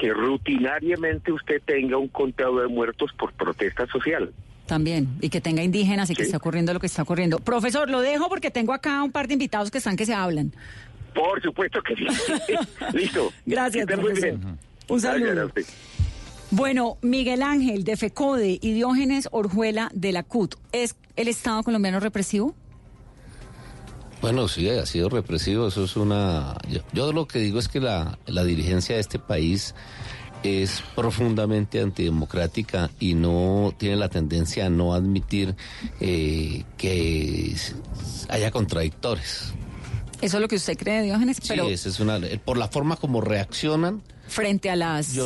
[0.00, 4.32] que rutinariamente usted tenga un conteo de muertos por protesta social.
[4.66, 7.38] También, y que tenga indígenas y que esté ocurriendo lo que está ocurriendo.
[7.38, 10.52] Profesor, lo dejo porque tengo acá un par de invitados que están que se hablan.
[11.14, 12.06] Por supuesto que sí.
[12.92, 13.32] Listo.
[13.46, 14.14] Gracias, profesor.
[14.22, 14.34] bien.
[14.88, 15.42] Un Gracias saludo.
[15.42, 15.64] a usted.
[16.50, 21.98] Bueno, Miguel Ángel de FECODE y Diógenes Orjuela de la CUT, ¿es el Estado colombiano
[21.98, 22.54] represivo?
[24.20, 25.68] Bueno, sí, ha sido represivo.
[25.68, 26.56] Eso es una.
[26.68, 29.74] Yo, yo lo que digo es que la, la dirigencia de este país
[30.42, 35.54] es profundamente antidemocrática y no tiene la tendencia a no admitir
[36.00, 37.54] eh, que
[38.28, 39.52] haya contradictores.
[40.22, 42.18] Eso es lo que usted cree, Diógenes, Sí, pero esa es una.
[42.44, 44.02] Por la forma como reaccionan.
[44.28, 45.18] Frente a las...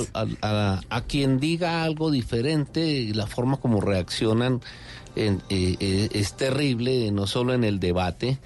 [0.42, 4.60] A, quien diga algo diferente, la forma como reaccionan
[5.16, 8.38] eh, eh, es terrible, no solo en el debate.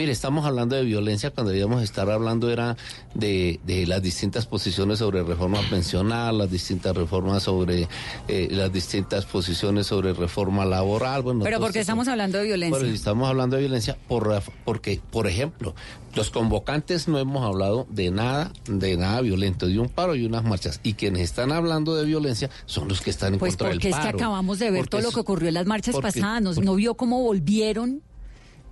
[0.00, 2.74] Mire, estamos hablando de violencia cuando debíamos estar hablando era
[3.14, 7.86] de, de las distintas posiciones sobre reforma pensional, las distintas reformas sobre
[8.26, 11.20] eh, las distintas posiciones sobre reforma laboral.
[11.20, 12.88] Bueno, pero porque esto- estamos hablando de violencia.
[12.88, 15.74] Estamos hablando de violencia por, porque, por ejemplo,
[16.14, 20.44] los convocantes no hemos hablado de nada, de nada violento, de un paro y unas
[20.44, 20.80] marchas.
[20.82, 23.90] Y quienes están hablando de violencia son los que están en Pues contra del porque
[23.90, 24.02] paro.
[24.04, 26.42] es que acabamos de ver Porque todo lo que ocurrió en las marchas porque- pasadas,
[26.42, 28.00] ¿no, ¿no vio cómo volvieron,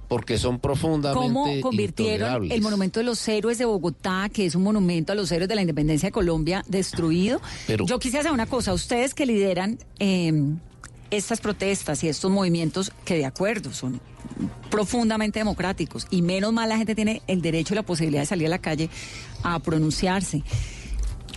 [0.08, 4.62] Porque son profundamente cómo convirtieron el monumento de los héroes de Bogotá, que es un
[4.62, 7.40] monumento a los héroes de la independencia de Colombia, destruido?
[7.66, 10.32] Pero- Yo quisiera saber una cosa, ustedes que lideran eh,
[11.10, 14.00] estas protestas y estos movimientos que de acuerdo son
[14.70, 18.46] profundamente democráticos y menos mal la gente tiene el derecho y la posibilidad de salir
[18.46, 18.90] a la calle
[19.42, 20.42] a pronunciarse.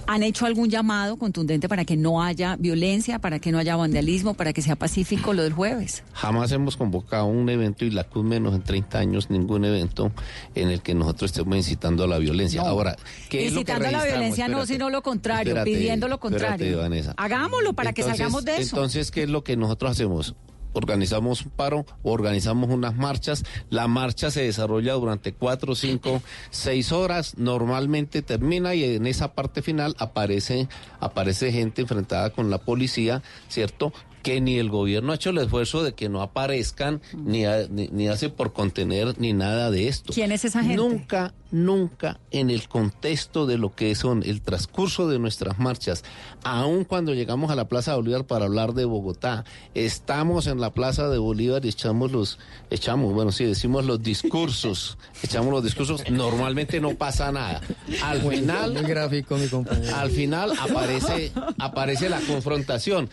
[0.07, 4.33] ¿Han hecho algún llamado contundente para que no haya violencia, para que no haya vandalismo,
[4.33, 6.03] para que sea pacífico lo del jueves?
[6.13, 10.11] Jamás hemos convocado un evento y la CUT menos en 30 años ningún evento
[10.55, 12.61] en el que nosotros estemos incitando a la violencia.
[12.61, 12.69] No.
[12.69, 12.95] Ahora,
[13.29, 16.07] ¿qué es lo que Incitando a la violencia no, Espérate, sino lo contrario, espérate, pidiendo
[16.07, 16.81] lo contrario.
[17.17, 18.75] Hagámoslo para que salgamos de eso.
[18.75, 20.35] Entonces, ¿qué es lo que nosotros hacemos?
[20.73, 23.43] Organizamos un paro, organizamos unas marchas.
[23.69, 27.37] La marcha se desarrolla durante cuatro, cinco, seis horas.
[27.37, 30.67] Normalmente termina y en esa parte final aparece,
[30.99, 33.93] aparece gente enfrentada con la policía, ¿cierto?
[34.21, 37.87] Que ni el gobierno ha hecho el esfuerzo de que no aparezcan, ni, ha- ni,
[37.89, 40.13] ni hace por contener, ni nada de esto.
[40.13, 40.77] ¿Quién es esa gente?
[40.77, 46.03] Nunca, nunca en el contexto de lo que son el transcurso de nuestras marchas,
[46.43, 50.71] aun cuando llegamos a la Plaza de Bolívar para hablar de Bogotá, estamos en la
[50.71, 52.37] Plaza de Bolívar y echamos los,
[52.69, 57.61] echamos, bueno, sí, decimos los discursos, echamos los discursos, normalmente no pasa nada.
[58.03, 59.95] Al final, Muy gráfico, mi compañero.
[59.95, 63.09] al final aparece, aparece la confrontación.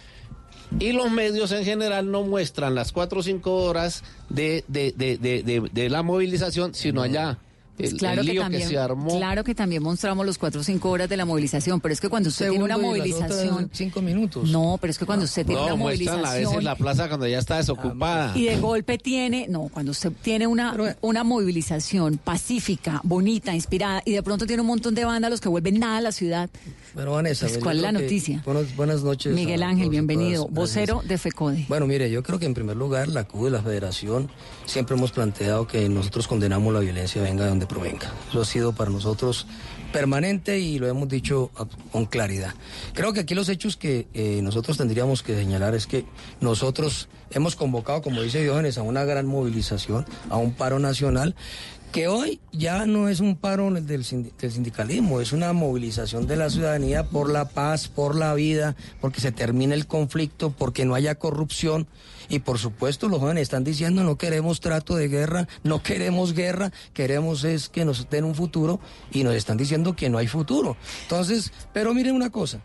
[0.80, 5.16] Y los medios en general no muestran las cuatro o cinco horas de, de, de,
[5.18, 7.38] de, de- de la movilización, sino allá.
[7.78, 9.16] Pues El, claro el que también, que se armó.
[9.16, 12.08] claro que también mostramos los cuatro o cinco horas de la movilización, pero es que
[12.08, 14.50] cuando usted tiene una movilización, Cinco minutos.
[14.50, 17.08] no, pero es que cuando usted tiene No, una muestran a veces movilización la plaza
[17.08, 18.36] cuando ya está desocupada.
[18.36, 24.12] y de golpe tiene, no, cuando usted tiene una, una movilización pacífica, bonita, inspirada, y
[24.12, 26.50] de pronto tiene un montón de vándalos que vuelven nada a la ciudad.
[26.94, 28.42] Pero Vanessa, Pues, ¿cuál es la noticia?
[28.44, 29.32] Buenas, buenas noches.
[29.34, 30.54] Miguel Ángel, todos bienvenido, todas.
[30.54, 31.66] vocero de FECODE.
[31.68, 34.28] Bueno, mire, yo creo que en primer lugar la CUD y la Federación
[34.66, 38.12] siempre hemos planteado que nosotros condenamos la violencia venga de donde provenga.
[38.30, 39.46] Eso ha sido para nosotros
[39.92, 41.50] permanente y lo hemos dicho
[41.92, 42.54] con claridad.
[42.94, 46.04] Creo que aquí los hechos que eh, nosotros tendríamos que señalar es que
[46.40, 51.34] nosotros hemos convocado, como dice Diógenes, a una gran movilización, a un paro nacional
[51.92, 56.36] que hoy ya no es un paro del, sindi- del sindicalismo, es una movilización de
[56.36, 60.94] la ciudadanía por la paz, por la vida, porque se termine el conflicto, porque no
[60.94, 61.86] haya corrupción.
[62.28, 66.72] Y por supuesto los jóvenes están diciendo no queremos trato de guerra, no queremos guerra,
[66.92, 68.80] queremos es que nos den un futuro
[69.10, 70.76] y nos están diciendo que no hay futuro.
[71.04, 72.60] Entonces, pero miren una cosa,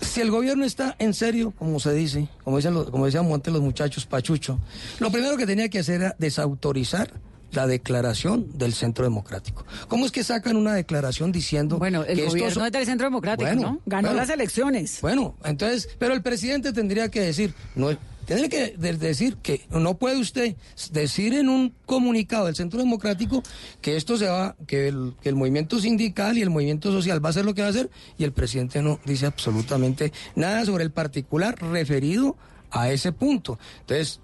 [0.00, 3.62] si el gobierno está en serio, como se dice, como, dicen los- decían antes los
[3.62, 4.58] muchachos Pachucho,
[4.98, 7.12] lo primero que tenía que hacer era desautorizar
[7.52, 9.64] la declaración del Centro Democrático.
[9.88, 12.86] ¿Cómo es que sacan una declaración diciendo Bueno, el que estos gobierno son- es del
[12.86, 13.80] Centro Democrático, Bueno, ¿no?
[13.86, 14.20] Ganó bueno.
[14.22, 14.98] las elecciones.
[15.00, 17.88] Bueno, entonces, pero el presidente tendría que decir, no,
[18.26, 20.56] tendría que de- decir que no puede usted
[20.92, 23.42] decir en un comunicado del Centro Democrático
[23.80, 27.28] que esto se va, que el, que el movimiento sindical y el movimiento social va
[27.28, 27.88] a hacer lo que va a hacer
[28.18, 32.36] y el presidente no dice absolutamente nada sobre el particular referido
[32.70, 33.58] a ese punto.
[33.80, 34.20] Entonces,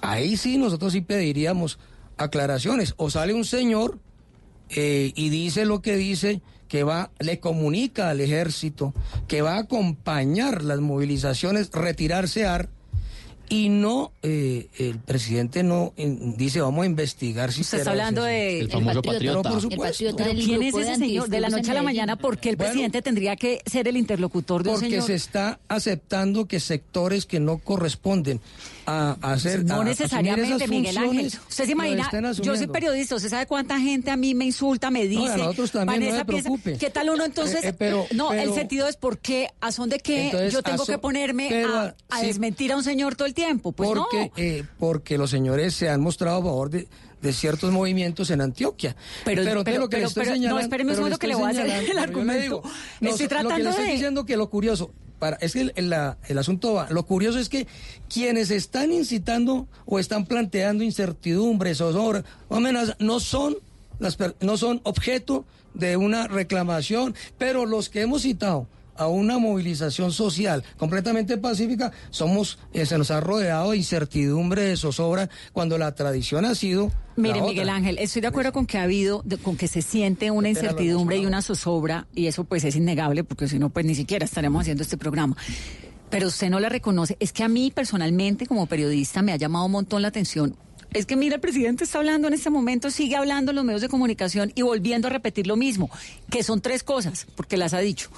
[0.00, 1.80] ahí sí nosotros sí pediríamos
[2.18, 2.94] aclaraciones.
[2.96, 3.98] O sale un señor
[4.70, 8.92] eh, y dice lo que dice, que va, le comunica al ejército
[9.26, 12.68] que va a acompañar las movilizaciones, retirarse AR,
[13.48, 18.68] y no, eh, el presidente no dice vamos a investigar si Usted está hablando de...
[19.18, 20.04] Pero por supuesto.
[20.34, 21.28] ¿Quién es ese señor?
[21.28, 24.62] De la noche a la mañana, ¿por qué el presidente tendría que ser el interlocutor
[24.62, 25.06] de un Porque señor?
[25.06, 28.40] se está aceptando que sectores que no corresponden
[28.86, 31.26] a, a hacer No a- necesariamente, esas Miguel Ángel.
[31.26, 35.04] Usted se imagina, yo soy periodista, ¿usted sabe cuánta gente a mí me insulta, me
[35.04, 35.38] No, y a dice?
[35.38, 36.78] nosotros también, no piensa- preocupe.
[36.78, 37.64] ¿Qué tal uno entonces?
[37.64, 40.62] Eh, eh, pero- no, el sentido es por qué, a son de qué Entonces, yo
[40.62, 42.26] tengo so- que ponerme pero, a, a sí.
[42.26, 43.72] desmentir a un señor todo el tiempo.
[43.72, 44.30] Pues porque, no.
[44.36, 46.86] eh, porque los señores se han mostrado a favor de,
[47.22, 48.94] de ciertos movimientos en Antioquia.
[49.24, 51.18] Pero- pero- lo que le pero- estoy pero- no, señalando- espéreme un pero le segundo
[51.18, 52.42] que le voy a hacer señalando, el pero le argumento.
[52.42, 55.52] digo, Estoy no, Lo que tratando le estoy de- diciendo que lo curioso, para, es
[55.52, 57.66] que el, el- la- el asunto va, lo curioso es que
[58.12, 63.56] quienes están incitando o están planteando incertidumbre, zozobra o amenaza, no son
[63.98, 68.68] las no son objeto de una reclamación, pero los que hemos citado
[68.98, 74.76] a una movilización social completamente pacífica, somos, eh, se nos ha rodeado de incertidumbre, de
[74.76, 76.90] zozobra, cuando la tradición ha sido.
[77.16, 77.40] Mire.
[77.40, 80.48] Miguel Ángel, estoy de acuerdo con que ha habido, de- con que se siente una
[80.48, 84.24] incertidumbre y una zozobra, y eso pues es innegable, porque si no, pues ni siquiera
[84.24, 85.36] estaremos haciendo este programa.
[86.10, 87.16] Pero usted no la reconoce.
[87.20, 90.56] Es que a mí personalmente, como periodista, me ha llamado un montón la atención.
[90.94, 93.82] Es que mira, el presidente está hablando en este momento, sigue hablando en los medios
[93.82, 95.90] de comunicación y volviendo a repetir lo mismo,
[96.30, 98.08] que son tres cosas, porque las ha dicho.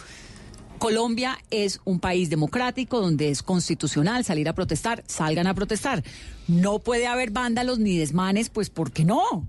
[0.81, 6.03] Colombia es un país democrático donde es constitucional salir a protestar, salgan a protestar.
[6.49, 9.47] No puede haber vándalos ni desmanes, pues ¿por qué no?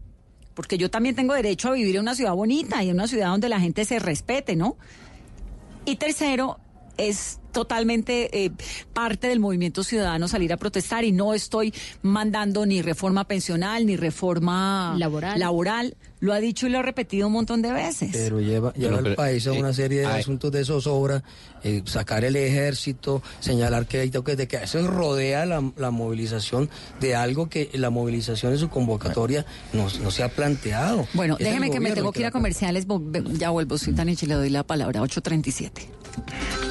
[0.54, 3.30] Porque yo también tengo derecho a vivir en una ciudad bonita y en una ciudad
[3.30, 4.76] donde la gente se respete, ¿no?
[5.86, 6.60] Y tercero,
[6.98, 8.52] es totalmente eh,
[8.94, 13.96] parte del movimiento ciudadano salir a protestar y no estoy mandando ni reforma pensional ni
[13.98, 15.40] reforma Laboral.
[15.40, 15.96] laboral.
[16.20, 18.12] Lo ha dicho y lo ha repetido un montón de veces.
[18.14, 20.20] Pero lleva, lleva Pero, al país a eh, una serie de ay.
[20.22, 21.24] asuntos de zozobra,
[21.64, 26.70] eh, sacar el ejército, señalar que hay toques de que eso rodea la, la movilización
[27.00, 31.08] de algo que la movilización en su convocatoria no, no se ha planteado.
[31.16, 32.86] Bueno, Es déjeme que me tengo que ir a comerciales.
[33.40, 35.02] Ya vuelvo, soy Tanichi, le doy la palabra.
[35.02, 36.71] 837.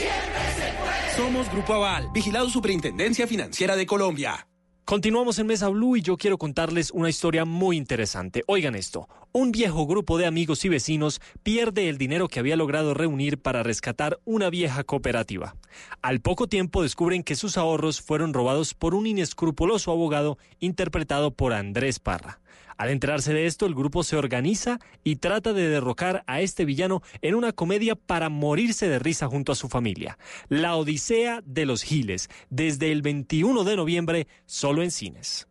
[1.15, 4.47] Somos Grupo Aval, vigilado Superintendencia Financiera de Colombia.
[4.91, 8.43] Continuamos en Mesa Blue y yo quiero contarles una historia muy interesante.
[8.47, 12.93] Oigan esto, un viejo grupo de amigos y vecinos pierde el dinero que había logrado
[12.93, 15.55] reunir para rescatar una vieja cooperativa.
[16.01, 21.53] Al poco tiempo descubren que sus ahorros fueron robados por un inescrupuloso abogado interpretado por
[21.53, 22.40] Andrés Parra.
[22.81, 27.03] Al enterarse de esto, el grupo se organiza y trata de derrocar a este villano
[27.21, 30.17] en una comedia para morirse de risa junto a su familia.
[30.49, 35.47] La Odisea de los Giles, desde el 21 de noviembre, solo en cines.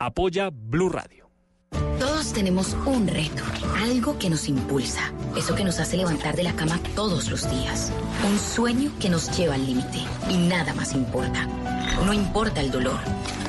[0.00, 1.30] Apoya Blue Radio.
[2.00, 3.44] Todos tenemos un reto,
[3.76, 7.92] algo que nos impulsa, eso que nos hace levantar de la cama todos los días,
[8.28, 11.46] un sueño que nos lleva al límite y nada más importa.
[12.04, 12.98] No importa el dolor,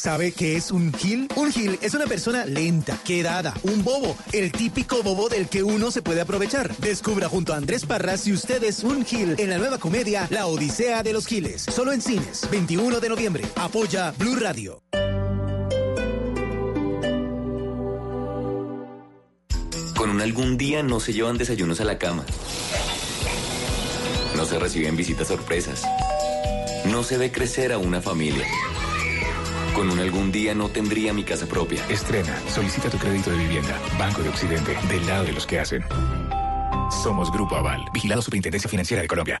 [0.00, 1.28] ¿Sabe qué es un gil?
[1.36, 5.90] Un gil es una persona lenta, quedada, un bobo, el típico bobo del que uno
[5.90, 6.74] se puede aprovechar.
[6.78, 10.46] Descubra junto a Andrés Parras si usted es un gil en la nueva comedia La
[10.46, 11.60] Odisea de los Giles.
[11.60, 13.44] Solo en cines, 21 de noviembre.
[13.56, 14.82] Apoya Blue Radio.
[19.94, 22.24] Con un algún día no se llevan desayunos a la cama.
[24.34, 25.82] No se reciben visitas sorpresas.
[26.86, 28.46] No se ve crecer a una familia.
[29.74, 31.84] Con un algún día no tendría mi casa propia.
[31.88, 33.78] Estrena, solicita tu crédito de vivienda.
[33.98, 35.84] Banco de Occidente, del lado de los que hacen.
[37.02, 39.40] Somos Grupo Aval, vigilado Superintendencia Financiera de Colombia.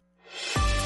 [0.31, 0.80] Bye.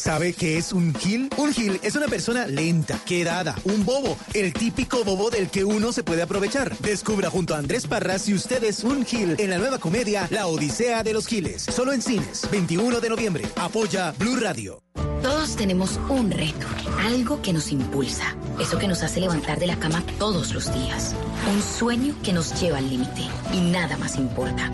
[0.00, 1.28] ¿Sabe qué es un gil?
[1.36, 5.92] Un gil es una persona lenta, quedada, un bobo, el típico bobo del que uno
[5.92, 6.74] se puede aprovechar.
[6.78, 10.46] Descubra junto a Andrés Parras si usted es un gil en la nueva comedia La
[10.46, 11.64] Odisea de los Giles.
[11.64, 13.44] Solo en cines, 21 de noviembre.
[13.56, 14.82] Apoya Blue Radio.
[15.22, 16.66] Todos tenemos un reto,
[17.00, 21.14] algo que nos impulsa, eso que nos hace levantar de la cama todos los días,
[21.52, 24.70] un sueño que nos lleva al límite y nada más importa.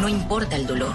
[0.00, 0.94] No importa el dolor,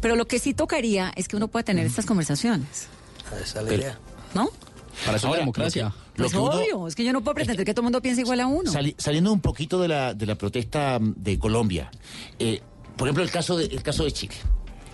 [0.00, 2.88] Pero lo que sí tocaría es que uno pueda tener estas conversaciones.
[3.42, 3.98] Esa es la idea.
[4.34, 4.48] ¿No?
[5.04, 5.84] Para eso la Ahora, democracia.
[6.16, 8.02] lo Pues que uno- obvio, es que yo no puedo pretender que todo el mundo
[8.02, 8.70] piense igual a uno.
[8.70, 11.90] Sali- saliendo un poquito de la, de la protesta mm, de Colombia,
[12.38, 12.60] eh,
[12.96, 14.34] por ejemplo, el caso de, el caso de Chile.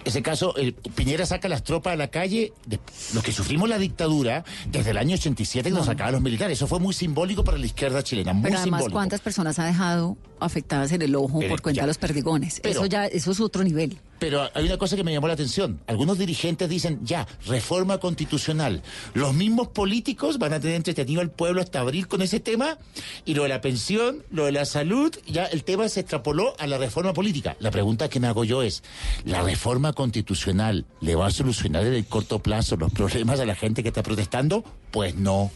[0.05, 2.79] Ese caso, el, Piñera saca las tropas a la calle, de,
[3.15, 6.59] los que sufrimos la dictadura desde el año 87 que nos sacaban los militares.
[6.59, 8.93] Eso fue muy simbólico para la izquierda chilena, muy Pero además, simbólico.
[8.99, 11.83] ¿cuántas personas ha dejado afectadas en el ojo Pero por cuenta ya.
[11.83, 12.61] de los perdigones?
[12.63, 13.99] Pero- eso ya, eso es otro nivel.
[14.19, 15.81] Pero hay una cosa que me llamó la atención.
[15.87, 18.83] Algunos dirigentes dicen, ya, reforma constitucional.
[19.13, 22.79] Los mismos políticos van a tener entretenido al pueblo hasta abril con ese tema.
[23.27, 26.67] Y lo de la pensión, lo de la salud, ya el tema se extrapoló a
[26.67, 27.57] la reforma política.
[27.59, 28.83] La pregunta que me hago yo es,
[29.25, 33.55] ¿la reforma constitucional le va a solucionar en el corto plazo los problemas a la
[33.57, 34.65] gente que está protestando?
[34.91, 35.51] Pues no.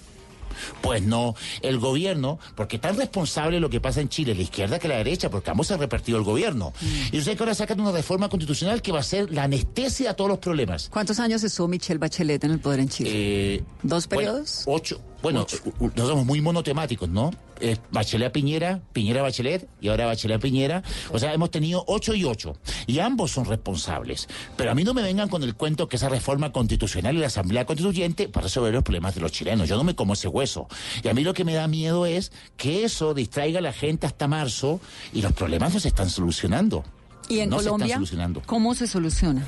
[0.81, 4.89] Pues no, el gobierno, porque tan responsable lo que pasa en Chile, la izquierda que
[4.89, 6.73] la derecha, porque ambos han repartido el gobierno.
[7.13, 10.15] Y usted que ahora sacan una reforma constitucional que va a ser la anestesia a
[10.15, 10.89] todos los problemas.
[10.91, 13.11] ¿Cuántos años estuvo Michelle Bachelet en el poder en Chile?
[13.13, 14.63] Eh, ¿Dos bueno, periodos?
[14.67, 15.01] ocho.
[15.21, 17.33] Bueno, nosotros somos muy monotemáticos, ¿no?
[17.61, 20.83] Es Bachelet a Piñera, Piñera a Bachelet y ahora Bachelet a Piñera.
[21.11, 22.57] O sea, hemos tenido ocho y ocho.
[22.87, 24.29] Y ambos son responsables.
[24.57, 27.27] Pero a mí no me vengan con el cuento que esa reforma constitucional y la
[27.27, 29.69] Asamblea Constituyente para resolver los problemas de los chilenos.
[29.69, 30.69] Yo no me como ese hueso.
[31.03, 34.07] Y a mí lo que me da miedo es que eso distraiga a la gente
[34.07, 34.81] hasta marzo
[35.13, 36.85] y los problemas no se están solucionando.
[37.29, 38.43] ¿Y en no se Colombia están solucionando.
[38.47, 39.45] cómo se soluciona?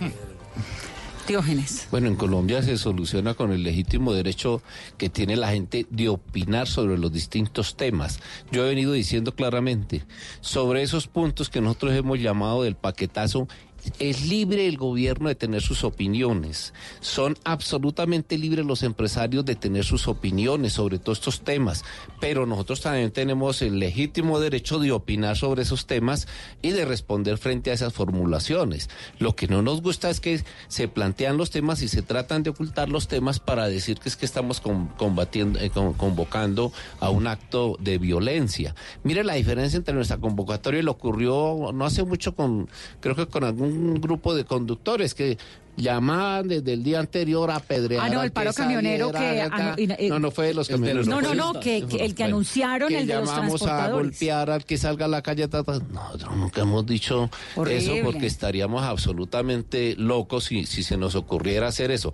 [1.27, 1.89] Diógenes.
[1.91, 4.63] Bueno, en Colombia se soluciona con el legítimo derecho
[4.99, 8.21] que tiene la gente de opinar sobre los distintos temas.
[8.51, 10.05] Yo he venido diciendo claramente,
[10.41, 13.49] sobre esos puntos que nosotros hemos llamado del paquetazo,
[13.99, 16.73] es libre el gobierno de tener sus opiniones.
[17.01, 21.85] Son absolutamente libres los empresarios de tener sus opiniones sobre todos estos temas.
[22.21, 26.27] Pero nosotros también tenemos el legítimo derecho de opinar sobre esos temas
[26.63, 28.89] y de responder frente a esas formulaciones.
[29.19, 32.51] Lo que no nos gusta es que se plantean los temas y se tratan de
[32.51, 37.27] ocultar los temas para decir que es que estamos combatiendo, eh, con- convocando a un
[37.27, 38.75] acto de violencia.
[39.05, 42.69] Mire la diferencia entre nuestra convocatoria y lo ocurrió no hace mucho con,
[43.01, 45.39] creo que con algún un grupo de conductores que
[45.77, 48.05] llamaban desde el día anterior a pedrear.
[48.05, 49.73] Ah, no, el paro que camionero saliera que- acá.
[49.73, 51.07] ah, no, y- no, no fue de los camioneros.
[51.07, 54.51] No, no, no, que- que el que anunciaron, que el de los llamamos a golpear
[54.51, 55.49] al que salga a la calle.
[55.49, 55.79] ta, ta.
[55.91, 57.99] Nosotros nunca hemos dicho Horrible.
[58.01, 62.13] eso porque estaríamos absolutamente locos si, si se nos ocurriera hacer eso.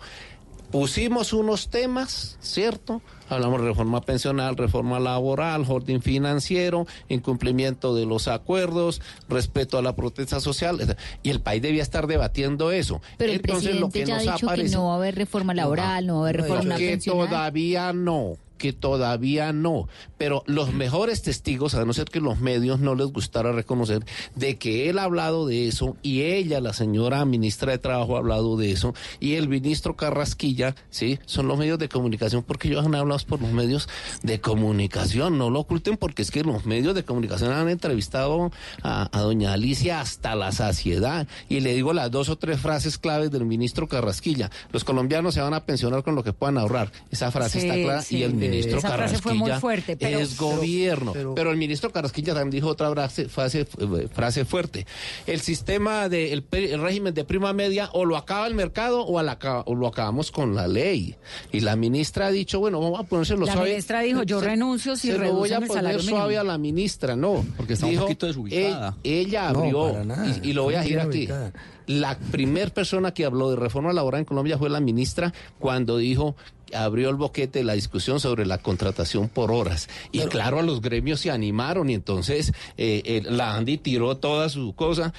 [0.71, 3.01] Pusimos unos temas, ¿cierto?
[3.29, 9.97] Hablamos de reforma pensional, reforma laboral, holding financiero, incumplimiento de los acuerdos, respeto a la
[9.97, 13.01] protesta social, y el país debía estar debatiendo eso.
[13.17, 14.97] Pero el Entonces, lo presidente que ya ha nos dicho que aparece- no va a
[14.97, 17.29] haber reforma laboral, no, va a haber reforma que pensional.
[17.29, 19.89] todavía no, que todavía no.
[20.19, 24.05] Pero los mejores testigos, a no ser que los medios no les gustara reconocer,
[24.35, 28.19] de que él ha hablado de eso y ella, la señora ministra de Trabajo, ha
[28.21, 32.85] hablado de eso y el ministro Carrasquilla, sí, son los medios de comunicación porque ellos
[32.85, 33.89] han hablado por los medios
[34.23, 35.39] de comunicación.
[35.39, 38.51] No lo oculten porque es que los medios de comunicación han entrevistado
[38.83, 41.27] a, a doña Alicia hasta la saciedad.
[41.49, 44.51] Y le digo las dos o tres frases claves del ministro Carrasquilla.
[44.73, 46.93] Los colombianos se van a pensionar con lo que puedan ahorrar.
[47.11, 48.03] Esa frase Sí, está clara.
[48.03, 48.19] sí.
[48.19, 51.13] Y el ministro Esa frase fue muy fuerte, pero- es pero- gobierno.
[51.13, 53.67] Pero, pero- el ministro Carrasquilla también dijo otra frase, frase,
[54.13, 54.87] frase fuerte.
[55.27, 56.45] El sistema de el,
[56.81, 60.31] régimen de prima media o lo acaba el mercado o, al acaba- o lo acabamos
[60.31, 61.15] con la ley.
[61.53, 63.71] Y la ministra ha dicho, bueno, vamos a ponérselo La suave.
[63.71, 66.41] ministra dijo, yo Se- renuncio si se lo voy a el poner suave mínimo.
[66.41, 67.45] a la ministra, no.
[67.57, 68.97] Porque está un poquito desubicada.
[69.05, 69.95] Ella abrió,
[70.43, 71.19] y, y lo voy a decir aquí.
[71.19, 71.53] ubicada.
[71.87, 76.35] La primer persona que habló de reforma laboral en Colombia fue la ministra cuando dijo
[76.75, 79.89] abrió el boquete de la discusión sobre la contratación por horas.
[80.13, 84.49] Y claro, a los gremios se animaron y entonces eh, eh, la Andy tiró toda
[84.49, 85.13] su cosa.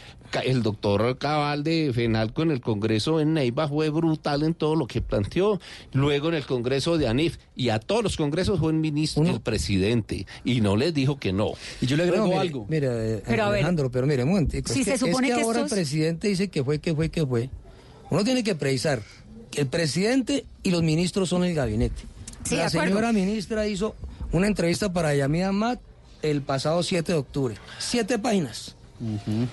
[0.43, 4.85] El doctor Cabal de Fenalco en el Congreso en Neiva fue brutal en todo lo
[4.85, 5.61] que planteó.
[5.93, 9.39] Luego en el Congreso de ANIF y a todos los congresos fue el ministro, el
[9.39, 11.51] presidente, y no les dijo que no.
[11.79, 12.65] Y yo le agrego algo.
[12.67, 12.87] Mire,
[13.19, 13.59] eh, Pero a ver.
[13.59, 14.51] Alejandro, pero mire, un.
[14.51, 16.79] Si es se que, supone es que, que ahora estos- el presidente dice que fue,
[16.79, 17.49] que fue, que fue.
[18.09, 19.01] Uno tiene que precisar
[19.55, 22.03] el presidente y los ministros son el gabinete.
[22.43, 23.95] Sí, de La señora ministra hizo
[24.31, 25.79] una entrevista para Yamida Amat
[26.21, 27.55] el pasado 7 de octubre.
[27.79, 28.73] Siete páginas.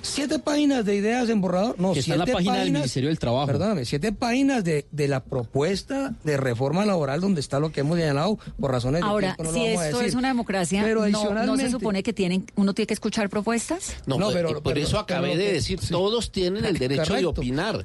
[0.00, 1.78] Siete páginas de ideas en borrador.
[1.78, 3.46] No, Que está en siete la página del páginas- Ministerio del Trabajo.
[3.46, 7.98] Perdóname, siete páginas de, de la propuesta de reforma laboral donde está lo que hemos
[7.98, 10.08] señalado por razones de Ahora, tiempo, no lo si esto decir.
[10.08, 13.94] es una democracia, Pero no, no se supone que tienen, uno tiene que escuchar propuestas.
[14.06, 15.88] No, No, pues, pero- y por eso acabé pero de decir, sí.
[15.90, 17.84] todos tienen el derecho de opinar.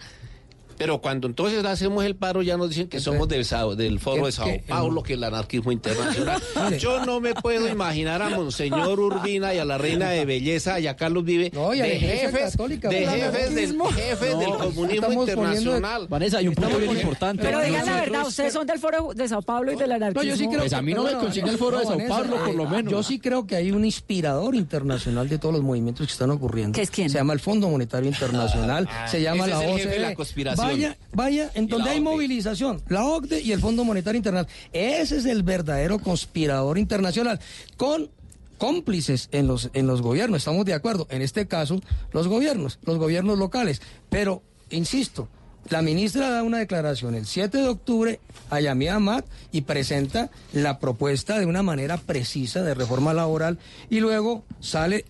[0.79, 4.29] Pero cuando entonces hacemos el paro ya nos dicen que somos del, del foro de
[4.29, 6.41] es Sao Paulo, que el anarquismo internacional.
[6.79, 10.87] Yo no me puedo imaginar a Monseñor Urbina y a la reina de belleza y
[10.87, 14.51] a Carlos Vive No, y a de jefes, Católica, de jefes, del, jefes No, del
[14.51, 16.07] comunismo internacional.
[16.07, 17.43] Vanessa, hay un punto bien importante.
[17.43, 20.23] Pero digan la verdad, ustedes son del foro de Sao Paulo y del anarquismo.
[20.23, 22.37] No, yo sí creo Pues a mí no me consigue el foro de Sao Paulo,
[22.37, 22.89] por lo eh, menos.
[22.89, 26.73] Yo sí creo que hay un inspirador internacional de todos los movimientos que están ocurriendo.
[26.73, 27.09] ¿Qué es quién?
[27.09, 29.99] Se llama el Fondo Monetario Internacional, se llama la es OCDE.
[29.99, 30.68] la conspiración.
[30.69, 34.69] Vaya, vaya, en donde hay movilización, la OCDE y el Fondo Monetario Internacional.
[34.71, 37.39] Ese es el verdadero conspirador internacional
[37.77, 38.09] con
[38.57, 42.97] cómplices en los en los gobiernos, estamos de acuerdo, en este caso los gobiernos, los
[42.97, 45.29] gobiernos locales, pero insisto,
[45.69, 50.79] la ministra da una declaración el 7 de octubre a Yamia Amat y presenta la
[50.79, 53.59] propuesta de una manera precisa de reforma laboral
[53.89, 55.05] y luego sale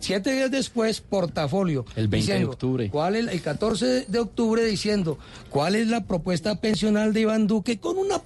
[0.00, 2.90] siete días después portafolio El 20 de diciendo octubre.
[2.90, 5.18] cuál es el 14 de octubre diciendo
[5.50, 8.20] cuál es la propuesta pensional de Iván Duque con una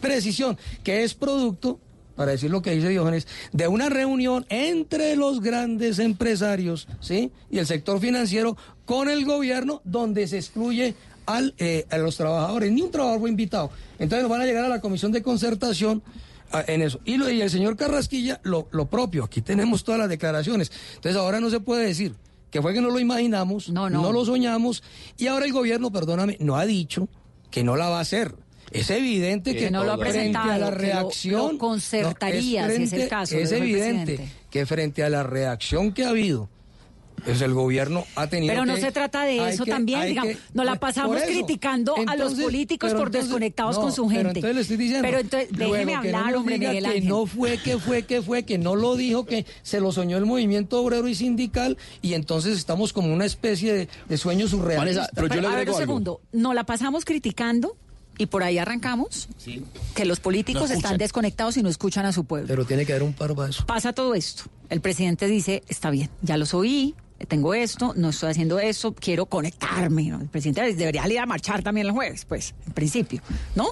[0.00, 1.78] precisión que es producto
[2.16, 7.30] para decir lo que dice Diógenes, de una reunión entre los grandes empresarios ¿sí?
[7.50, 12.70] y el sector financiero con el gobierno donde se excluye al, eh, a los trabajadores.
[12.70, 13.70] Ni un trabajador fue invitado.
[13.98, 16.02] Entonces nos van a llegar a la comisión de concertación
[16.66, 17.00] en eso.
[17.04, 19.24] Y, lo- y el señor Carrasquilla, lo, lo propio.
[19.24, 20.70] Aquí tenemos todas las declaraciones.
[20.96, 22.14] Entonces ahora no se puede decir
[22.50, 24.12] que fue que no lo imaginamos, No, no.
[24.12, 24.82] lo soñamos,
[25.16, 27.08] y ahora el gobierno, perdóname, no ha dicho
[27.50, 28.34] que no la va a hacer.
[28.70, 32.82] Es evidente que, Que no lo ha frente a la lo- reacción lo concertaría, si
[32.84, 36.48] es el caso, Es evidente que frente a la reacción que ha habido,
[37.24, 40.32] pues el gobierno ha tenido Pero no que- se trata de eso que- también, digamos,
[40.34, 41.26] que- nos la por pasamos eso.
[41.26, 44.38] criticando a los políticos por entonces- desconectados no, con su pero gente.
[44.40, 45.06] entonces le estoy diciendo.
[45.06, 47.08] Pero entonces, luego déjeme que no hablar, hombre, diga Miguel que Ángel.
[47.08, 50.26] no fue, que fue, que fue, que no lo dijo, que se lo soñó el
[50.26, 55.08] movimiento obrero y sindical y entonces estamos como una especie de, de sueño surrealista.
[55.14, 55.78] Pero yo le a ver un algo.
[55.78, 57.76] segundo, nos la pasamos criticando
[58.18, 59.28] y por ahí arrancamos
[59.94, 62.46] que los políticos No están desconectados y no escuchan a su pueblo.
[62.48, 63.64] Pero tiene que haber un paro para eso.
[63.64, 64.44] Pasa todo esto.
[64.68, 66.94] El presidente dice, está bien, ya los oí,
[67.26, 70.04] tengo esto, no estoy haciendo esto, quiero conectarme.
[70.08, 70.20] ¿no?
[70.20, 73.20] El presidente debería ir a marchar también el jueves, pues, en principio,
[73.54, 73.68] ¿no?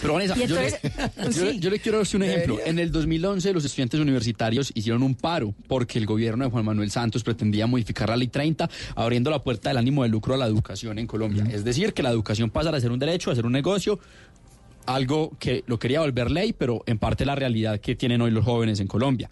[0.00, 0.80] Pero Vanessa, yo, le, entonces-
[1.36, 1.58] yo le- sí.
[1.60, 2.54] yo le quiero dar un ejemplo.
[2.56, 2.70] Debería.
[2.72, 6.90] En el 2011 los estudiantes universitarios hicieron un paro porque el gobierno de Juan Manuel
[6.90, 10.46] Santos pretendía modificar la ley 30 abriendo la puerta del ánimo de lucro a la
[10.46, 11.46] educación en Colombia.
[11.52, 13.98] Es decir, que la educación pasara a ser un derecho, a ser un negocio,
[14.86, 18.44] algo que lo quería volver ley, pero en parte la realidad que tienen hoy los
[18.44, 19.30] jóvenes en Colombia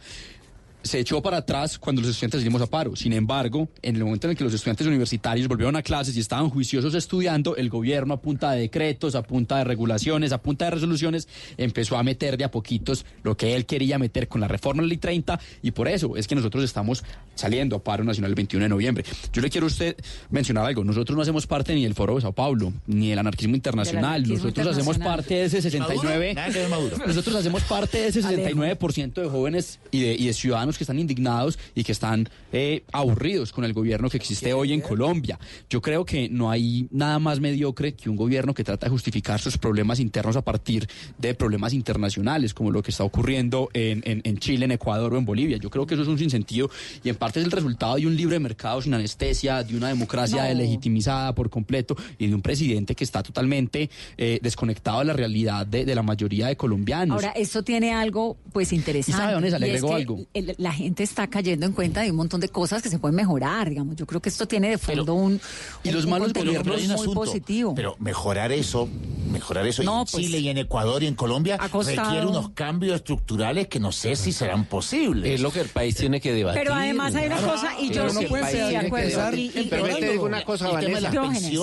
[0.82, 2.96] se echó para atrás cuando los estudiantes salimos a paro.
[2.96, 6.20] Sin embargo, en el momento en el que los estudiantes universitarios volvieron a clases y
[6.20, 10.66] estaban juiciosos estudiando, el gobierno a punta de decretos, a punta de regulaciones, a punta
[10.66, 14.48] de resoluciones, empezó a meter de a poquitos lo que él quería meter con la
[14.48, 17.04] reforma de la ley 30 y por eso es que nosotros estamos
[17.38, 19.04] saliendo a paro nacional el 21 de noviembre.
[19.32, 19.96] Yo le quiero a usted
[20.30, 20.84] mencionar algo.
[20.84, 24.04] Nosotros no hacemos parte ni del Foro de Sao Paulo, ni del anarquismo internacional.
[24.04, 25.16] anarquismo nosotros hacemos internacional.
[25.16, 26.34] parte de ese 69.
[26.34, 26.96] Nada que ver Maduro.
[27.06, 30.98] Nosotros hacemos parte de ese 69% de jóvenes y de, y de ciudadanos que están
[30.98, 35.38] indignados y que están eh, aburridos con el gobierno que existe hoy en Colombia.
[35.70, 39.40] Yo creo que no hay nada más mediocre que un gobierno que trata de justificar
[39.40, 44.22] sus problemas internos a partir de problemas internacionales, como lo que está ocurriendo en, en-
[44.24, 45.56] en Chile, en Ecuador o en Bolivia.
[45.58, 46.70] Yo creo que eso es un sinsentido
[47.04, 50.48] y en parte es el resultado de un libre mercado sin anestesia, de una democracia
[50.48, 50.54] No.
[50.60, 55.66] legitimizada por completo y de un presidente que está totalmente eh, desconectado de la realidad
[55.66, 57.14] de, de la mayoría de colombianos.
[57.16, 59.10] Ahora, esto tiene algo pues interesante.
[59.18, 59.58] ¿Y sabe, Vanessa?
[59.58, 60.18] Le y es agrego que algo.
[60.34, 63.14] el- la gente está cayendo en cuenta de un montón de cosas que se pueden
[63.16, 63.96] mejorar, digamos.
[63.96, 65.40] Yo creo que esto tiene de fondo un,
[65.84, 67.74] y los un malos gobiernos muy asunto, positivo.
[67.74, 68.88] Pero mejorar eso,
[69.30, 72.96] mejorar eso No, en pues, Chile y en Ecuador y en Colombia requiere unos cambios
[72.96, 75.30] estructurales que no sé si serán posibles.
[75.32, 76.60] Es lo que el país tiene que debatir.
[76.62, 79.08] Pero además hay una cosa, y yo Pero sí, no sí, de acuerdo.
[79.08, 79.38] debatir.
[79.56, 81.10] Y- y- Pero y- te digo una cosa, de Vanessa.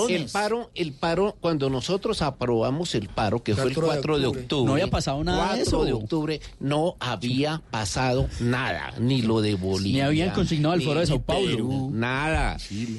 [0.10, 4.20] El paro, el paro, cuando nosotros aprobamos el paro, que fue el 4 de 4
[4.20, 4.42] de octubre.
[4.44, 4.66] octubre.
[4.68, 5.98] No había pasado nada de 4 de eso.
[5.98, 9.94] octubre no había pasado nada, ni lo de Bolivia.
[9.94, 11.48] Ni habían consignado el ni- foro de Sao Paulo.
[11.48, 12.58] Perú, nada.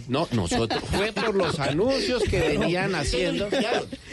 [0.08, 3.48] No, nosotros, fue por los anuncios que venían haciendo.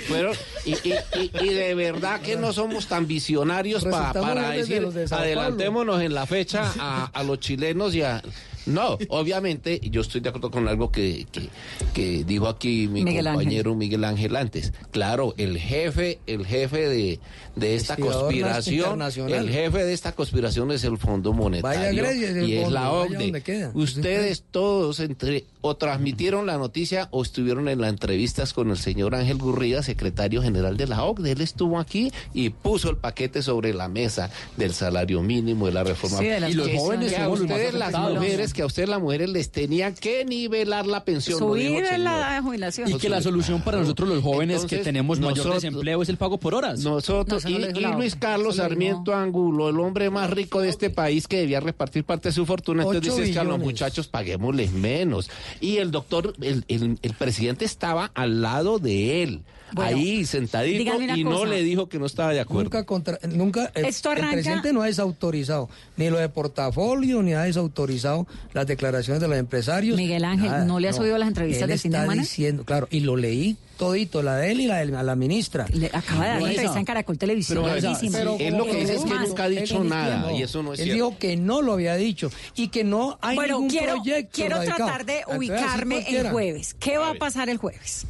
[0.07, 0.35] Fueron,
[0.65, 5.03] y, y- y- y de verdad que no somos tan visionarios para de decir, de
[5.15, 8.21] adelantémonos en la fecha a, a los chilenos y a...
[8.65, 11.49] No, obviamente yo estoy de acuerdo con algo que, que,
[11.93, 13.41] que dijo aquí mi Miguel Ángel.
[13.41, 14.73] compañero Miguel Ángel antes.
[14.91, 17.19] Claro, el jefe, el jefe de,
[17.55, 22.35] de esta conspiración, el jefe de esta conspiración es el Fondo Monetario Vaya Grecia, es
[22.35, 23.71] el y es fondo, la OCDE.
[23.73, 29.15] Ustedes todos entre o transmitieron la noticia o estuvieron en las entrevistas con el señor
[29.15, 31.31] Ángel Gurría, secretario general de la OCDE.
[31.31, 35.83] Él estuvo aquí y puso el paquete sobre la mesa del salario mínimo, de la
[35.83, 36.17] reforma.
[36.17, 39.93] Sí, de Y los jóvenes ustedes las mujeres, que a ustedes las mujeres les tenían
[39.95, 41.39] que nivelar la pensión.
[41.39, 42.19] Subir el la señor.
[42.19, 42.89] edad de jubilación.
[42.91, 46.17] Y que la solución para nosotros los jóvenes que tenemos mayor nosotros- desempleo es el
[46.17, 46.79] pago por horas.
[46.81, 51.27] Nosotros No, no y, Luis Carlos Sarmiento Angulo, el hombre más rico de este país
[51.27, 54.07] que debía repartir parte de su fortuna, entonces Ocho dice es que a los muchachos
[54.07, 55.29] paguémosles menos.
[55.59, 59.41] Y el doctor, el, el- el presidente estaba al lado de él,
[59.73, 60.81] Bueno, ahí sentadito,
[61.15, 61.45] y no cosa.
[61.47, 62.63] le dijo que no estaba de acuerdo.
[62.63, 67.21] Nunca, contra, nunca el, Esto el arranca- presidente no ha desautorizado ni lo de portafolio,
[67.23, 69.97] ni ha desautorizado las declaraciones de los empresarios.
[69.97, 72.21] Miguel Ángel, ¿no le has oído las entrevistas Él del fin de semana?
[72.21, 75.65] diciendo, claro, y lo leí todito, la de él y la de la ministra.
[75.73, 77.63] Le acaba de dar una entrevista en Caracol Televisión.
[78.11, 80.61] pero Él lo que dice es que más, nunca ha dicho él nada, y eso
[80.63, 81.05] no es Él cierto.
[81.09, 84.57] dijo que no lo había dicho y que no hay bueno, ningún quiero, proyecto quiero
[84.57, 84.77] radicado.
[84.85, 86.75] tratar de ubicarme el jueves.
[86.79, 88.05] ¿Qué va a pasar el jueves?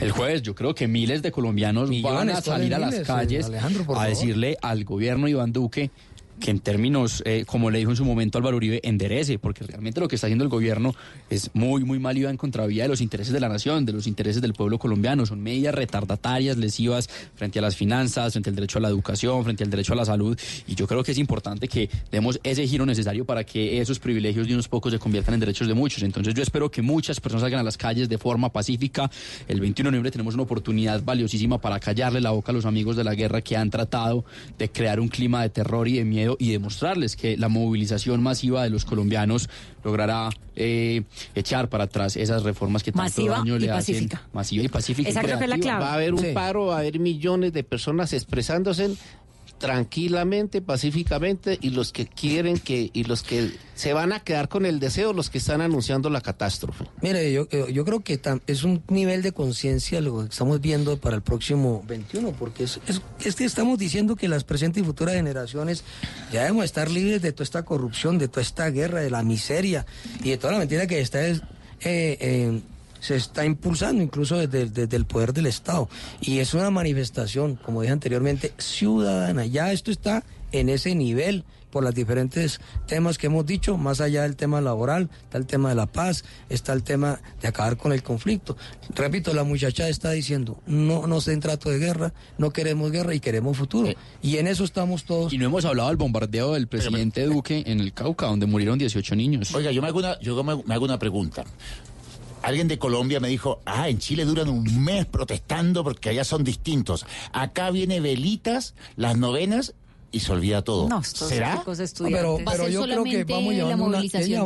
[0.00, 2.92] El jueves yo creo que miles de colombianos Millones, van a ¿cuáles salir a las
[2.92, 3.50] miles, calles
[3.94, 5.90] a decirle al gobierno Iván Duque
[6.40, 10.00] que en términos, eh, como le dijo en su momento Álvaro Uribe, enderece, porque realmente
[10.00, 10.94] lo que está haciendo el gobierno
[11.30, 13.92] es muy, muy mal y va en contravía de los intereses de la nación, de
[13.92, 15.24] los intereses del pueblo colombiano.
[15.26, 19.64] Son medidas retardatarias, lesivas frente a las finanzas, frente al derecho a la educación, frente
[19.64, 20.38] al derecho a la salud.
[20.66, 24.46] Y yo creo que es importante que demos ese giro necesario para que esos privilegios
[24.46, 26.02] de unos pocos se conviertan en derechos de muchos.
[26.02, 29.10] Entonces yo espero que muchas personas salgan a las calles de forma pacífica.
[29.48, 32.96] El 21 de noviembre tenemos una oportunidad valiosísima para callarle la boca a los amigos
[32.96, 34.24] de la guerra que han tratado
[34.58, 38.64] de crear un clima de terror y de miedo y demostrarles que la movilización masiva
[38.64, 39.48] de los colombianos
[39.84, 41.02] logrará eh,
[41.34, 44.16] echar para atrás esas reformas que tanto Masiva daño y le pacífica.
[44.16, 44.30] hacen.
[44.32, 45.08] Masiva y pacífica.
[45.08, 45.84] y Esa creo que es la clave.
[45.84, 46.32] Va a haber un Sí.
[46.34, 48.90] paro, va a haber millones de personas expresándose
[49.58, 54.66] tranquilamente, pacíficamente, y los que quieren que, y los que se van a quedar con
[54.66, 56.84] el deseo, los que están anunciando la catástrofe.
[57.02, 61.16] Mire, yo, yo creo que es un nivel de conciencia lo que estamos viendo para
[61.16, 65.84] el próximo 21, porque es, es, que estamos diciendo que las presentes y futuras generaciones
[66.32, 69.86] ya debemos estar libres de toda esta corrupción, de toda esta guerra, de la miseria
[70.22, 71.42] y de toda la mentira que está es,
[71.80, 72.60] eh, eh,
[73.00, 75.88] se está impulsando incluso desde, desde el poder del Estado.
[76.20, 79.46] Y es una manifestación, como dije anteriormente, ciudadana.
[79.46, 81.44] Ya esto está en ese nivel
[81.76, 85.68] por los diferentes temas que hemos dicho, más allá del tema laboral, está el tema
[85.68, 88.56] de la paz, está el tema de acabar con el conflicto.
[88.94, 93.20] Repito, la muchacha está diciendo, no nos den trato de guerra, no queremos guerra y
[93.20, 93.92] queremos futuro.
[94.22, 95.34] y en eso estamos todos.
[95.34, 99.14] Y no hemos hablado del bombardeo del presidente Duque en el Cauca, donde murieron 18
[99.14, 99.54] niños.
[99.54, 101.44] Oiga, yo me hago una, yo me, me hago una pregunta.
[102.46, 106.44] Alguien de Colombia me dijo, ah, en Chile duran un mes protestando porque allá son
[106.44, 107.04] distintos.
[107.32, 109.74] Acá viene velitas, las novenas
[110.12, 110.88] y se olvida todo.
[110.88, 111.64] No, ¿Será?
[111.98, 113.52] pero, pero yo creo que vamos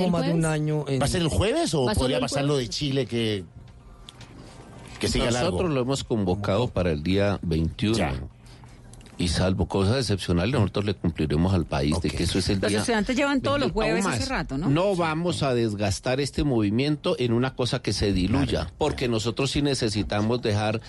[0.02, 0.44] del más de un jueves?
[0.46, 0.84] año.
[0.88, 3.04] en- ¿Va a ser el jueves o ¿Va solo podría el pasar lo de Chile
[3.04, 3.44] que,
[4.98, 5.68] que siga Nosotros largo?
[5.68, 7.98] lo hemos convocado para el día 21.
[9.20, 12.70] Y salvo cosas excepcionales, nosotros le cumpliremos al país de que eso es el Los
[12.70, 12.78] día.
[12.80, 14.02] estudiantes llevan todos los 21.
[14.02, 14.70] jueves hace rato, ¿no?
[14.70, 19.60] No vamos a desgastar este movimiento en una cosa que se diluya, porque nosotros sí
[19.60, 20.80] necesitamos dejar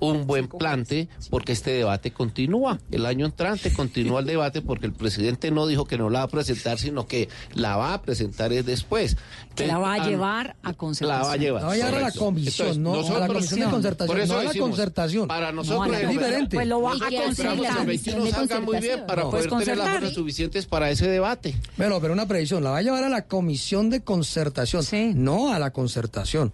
[0.00, 2.78] un buen plante, porque este debate continúa.
[2.90, 6.24] El año entrante continúa el debate, porque el presidente no dijo que no la va
[6.24, 9.16] a presentar, sino que la va a presentar es después.
[9.54, 11.20] que la va a Ah, llevar a concertación.
[11.22, 11.60] La va a llevar.
[11.62, 14.20] La va a llevar a la comisión, Entonces, no a la comisión de concertación, Por
[14.20, 15.28] eso no a la decimos, concertación.
[15.28, 16.56] Para No, nosotros es diferente.
[16.56, 17.30] Pues lo va ¿Y a concertar.
[17.30, 20.66] Esperamos que el 21 de salga muy bien para Pues poder tener las horas suficientes
[20.66, 21.54] para ese debate.
[21.76, 24.82] Bueno, pero una previsión, la va a llevar a la comisión de concertación,
[25.22, 26.52] no a la concertación.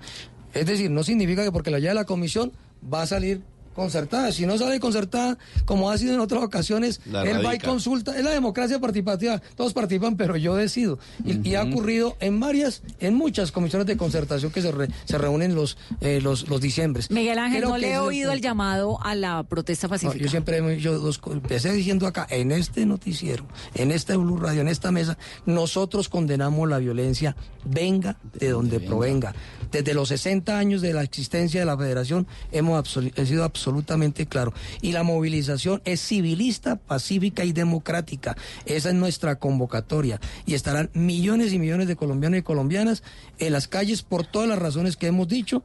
[0.55, 2.51] Es decir, no significa que porque la lleve a la comisión
[2.83, 3.41] va a salir
[3.77, 4.33] concertada.
[4.33, 8.17] Si no sale concertada, como ha sido en otras ocasiones, La él va y consulta.
[8.19, 9.41] Es la democracia participativa.
[9.55, 10.99] Todos participan, pero yo decido.
[11.25, 15.19] Y, y ha ocurrido en varias, en muchas comisiones de concertación que se, re- se
[15.19, 17.11] reúnen los, eh, los, los diciembres.
[17.11, 20.25] Miguel Ángel, Creo no le he el oído el llamado a la protesta No, pacífica.
[20.25, 24.69] yo siempre dos co- empecé diciendo acá, en este noticiero, en este Blue Radio, en
[24.69, 29.35] esta mesa, nosotros condenamos la violencia, venga de donde provenga.
[29.71, 33.66] Desde los 60 años de la existencia de la federación hemos he sido absolutamente
[34.29, 34.53] claro.
[34.81, 38.37] Y la movilización es civilista, pacífica y democrática.
[38.65, 40.21] Esa es nuestra convocatoria.
[40.47, 43.03] Y estarán millones y millones de colombianos y colombianas
[43.39, 45.63] en las calles por todas las razones que hemos dicho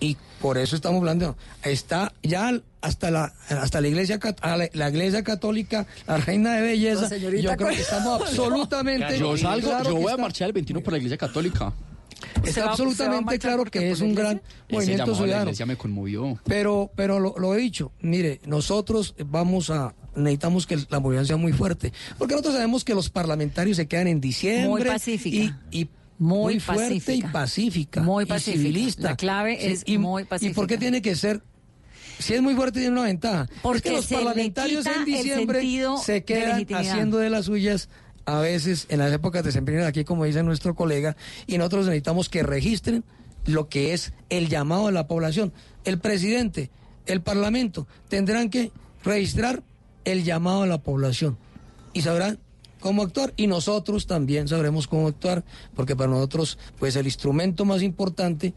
[0.00, 5.24] y por eso estamos hablando está ya hasta la hasta la iglesia la, la iglesia
[5.24, 9.96] católica la reina de belleza señorita, yo creo que estamos absolutamente Yo salgo, claro yo
[9.96, 11.72] voy a marchar el 21 por la Iglesia Católica.
[12.42, 14.40] ¿Se está va- absolutamente claro que es un gran
[14.70, 16.38] movimiento la ciudadano iglesia me conmovió.
[16.44, 21.36] pero pero lo, lo he dicho mire nosotros vamos a necesitamos que la movilización sea
[21.36, 25.60] muy fuerte porque nosotros sabemos que los parlamentarios se quedan en diciembre Muy pacífica.
[25.70, 25.88] y, y
[26.18, 27.28] Muy muy, fuerte pacífica.
[27.28, 28.58] y pacífica Muy y pacífica.
[28.58, 30.54] civilista La clave es y, muy y pacífica.
[30.56, 31.42] por qué tiene que ser
[32.18, 35.62] si es muy fuerte tiene una ventaja Porque es que los parlamentarios en diciembre
[36.04, 37.88] se quedan haciendo de las suyas
[38.28, 41.16] a veces en las épocas de sembrina aquí como dice nuestro colega
[41.46, 43.02] y nosotros necesitamos que registren
[43.46, 45.50] lo que es el llamado de la población
[45.86, 46.70] el presidente
[47.06, 48.70] el parlamento tendrán que
[49.02, 49.62] registrar
[50.04, 51.38] el llamado de la población
[51.94, 52.38] y sabrán
[52.80, 55.42] cómo actuar y nosotros también sabremos cómo actuar
[55.74, 58.52] porque para nosotros pues el instrumento más importante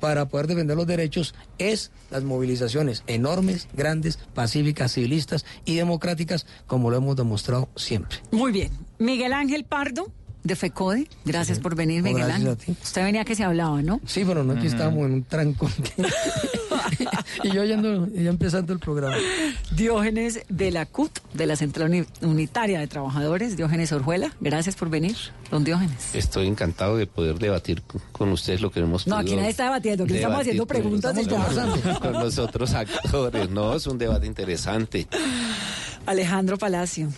[0.00, 6.90] para poder defender los derechos es las movilizaciones enormes, grandes, pacíficas, civilistas y democráticas como
[6.90, 8.18] lo hemos demostrado siempre.
[8.30, 8.70] Muy bien.
[9.04, 10.08] Miguel Ángel Pardo,
[10.42, 11.08] de FECODE.
[11.24, 12.52] Gracias por venir, Miguel gracias Ángel.
[12.52, 12.76] a ti.
[12.82, 14.00] Usted venía que se hablaba, ¿no?
[14.06, 15.70] Sí, pero no aquí estábamos en un trancón.
[17.42, 19.16] y yo yendo, ya empezando el programa.
[19.74, 24.32] Diógenes de la CUT, de la Central Uni- Unitaria de Trabajadores, Diógenes Orjuela.
[24.40, 25.16] Gracias por venir,
[25.50, 26.14] don Diógenes.
[26.14, 29.64] Estoy encantado de poder debatir con- con ustedes lo que hemos No, aquí nadie está
[29.64, 31.98] debatiendo, aquí estamos haciendo con- preguntas ya.
[32.00, 33.48] con los otros actores.
[33.50, 35.06] No, es un debate interesante.
[36.06, 37.08] Alejandro Palacio.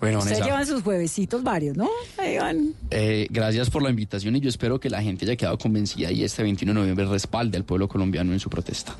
[0.00, 1.88] Bueno, Ustedes Vanessa, llevan sus juevesitos varios, ¿no?
[2.18, 2.72] Ahí van.
[2.90, 6.24] eh, gracias por la invitación y yo espero que la gente haya quedado convencida y
[6.24, 8.94] este 21 de noviembre respalde al pueblo colombiano en su protesta.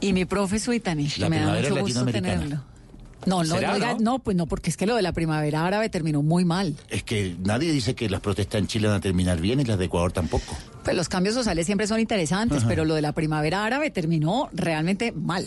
[0.00, 2.62] Y mi profe Suitani, que me da mucho gusto tenerlo.
[3.24, 4.00] No, no, ¿Será, no, diga- no?
[4.14, 6.74] no, pues no, porque es que lo de la primavera árabe terminó muy mal.
[6.88, 9.78] Es que nadie dice que las protestas en Chile van a terminar bien y las
[9.78, 10.56] de Ecuador tampoco.
[10.82, 15.12] Pues los cambios sociales siempre son interesantes, pero lo de la primavera árabe terminó realmente
[15.12, 15.46] mal.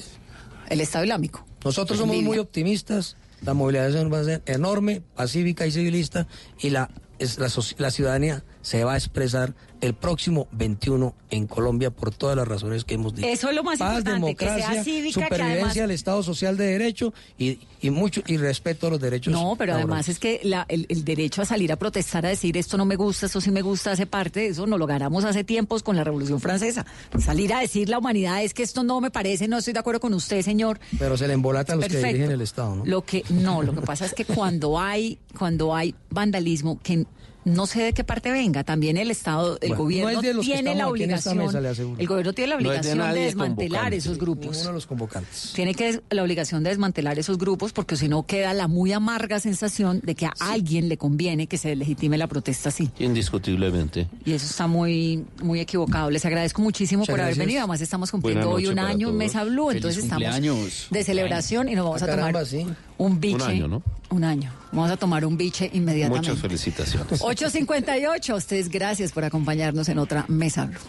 [0.70, 1.46] El Estado Islámico.
[1.66, 6.28] Nosotros Pues somos muy optimistas, la movilización va a ser enorme, pacífica y civilista
[6.60, 6.90] y la,
[7.20, 12.36] es, la, la ciudadanía se va a expresar el próximo 21 en Colombia por todas
[12.36, 13.28] las razones que hemos dicho.
[13.28, 16.24] Eso es lo más Paz, importante, que sea democracia, cívica, que supervivencia además- al Estado
[16.24, 19.32] social de derecho y, y mucho y respeto a los derechos.
[19.32, 22.58] No, pero además es que la- el, el derecho a salir a protestar, a decir
[22.58, 25.24] esto no me gusta, esto sí me gusta, hace parte de eso, nos lo ganamos
[25.26, 26.84] hace tiempos con la Revolución Francesa.
[27.20, 30.00] Salir a decir la humanidad es que esto no me parece, no estoy de acuerdo
[30.00, 30.80] con usted, señor.
[30.98, 32.86] Pero se le embolatan los que dirigen el Estado, ¿no?
[32.88, 37.06] Lo que no, lo que pasa es que cuando hay cuando hay vandalismo que
[37.46, 40.34] no sé de qué parte venga, también el Estado, el Bueno, gobierno no es de
[40.34, 43.20] los que tiene la obligación, mesa, el gobierno tiene la No es de obligación de,
[43.22, 44.48] desmantelar esos grupos.
[44.52, 45.52] Ninguno de los convocantes.
[45.54, 49.40] Tiene que la obligación de desmantelar esos grupos porque si no queda la muy amarga
[49.40, 52.90] sensación de que a alguien le conviene que se legitime la protesta así.
[53.00, 54.08] Indiscutiblemente.
[54.26, 56.10] Y eso está muy muy equivocado.
[56.10, 57.60] Les agradezco muchísimo Muchas por haber venido.
[57.60, 59.18] Además estamos cumpliendo hoy un año, un todos.
[59.18, 62.66] Mesa Blue, Feliz entonces estamos de celebración y nos vamos Ah, a tomar caramba, sí.
[62.98, 63.36] un biche.
[63.36, 63.84] Un año, ¿no?
[64.16, 64.50] Un año.
[64.72, 66.30] Vamos a tomar un biche inmediatamente.
[66.30, 67.20] Muchas felicitaciones.
[67.20, 68.30] 8.58.
[68.30, 70.80] A ustedes gracias por acompañarnos en otra Mesa Blue.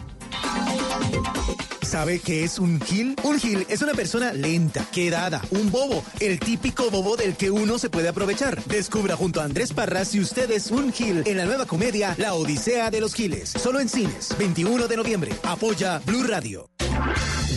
[1.81, 3.17] ¿Sabe qué es un gil?
[3.23, 7.77] Un gil es una persona lenta, quedada, un bobo, el típico bobo del que uno
[7.77, 8.63] se puede aprovechar.
[8.63, 12.33] Descubra junto a Andrés Parras si usted es un gil en la nueva comedia La
[12.33, 13.49] Odisea de los Giles.
[13.49, 15.31] Solo en cines, 21 de noviembre.
[15.43, 16.69] Apoya Blue Radio.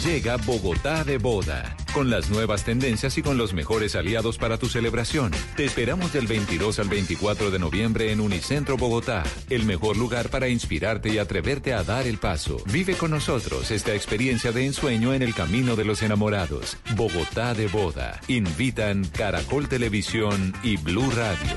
[0.05, 4.67] Llega Bogotá de Boda, con las nuevas tendencias y con los mejores aliados para tu
[4.67, 5.33] celebración.
[5.57, 10.49] Te esperamos del 22 al 24 de noviembre en Unicentro Bogotá, el mejor lugar para
[10.49, 12.59] inspirarte y atreverte a dar el paso.
[12.67, 16.77] Vive con nosotros esta experiencia de ensueño en el camino de los enamorados.
[16.97, 18.21] Bogotá de Boda.
[18.29, 21.57] Invitan Caracol Televisión y Blue Radio.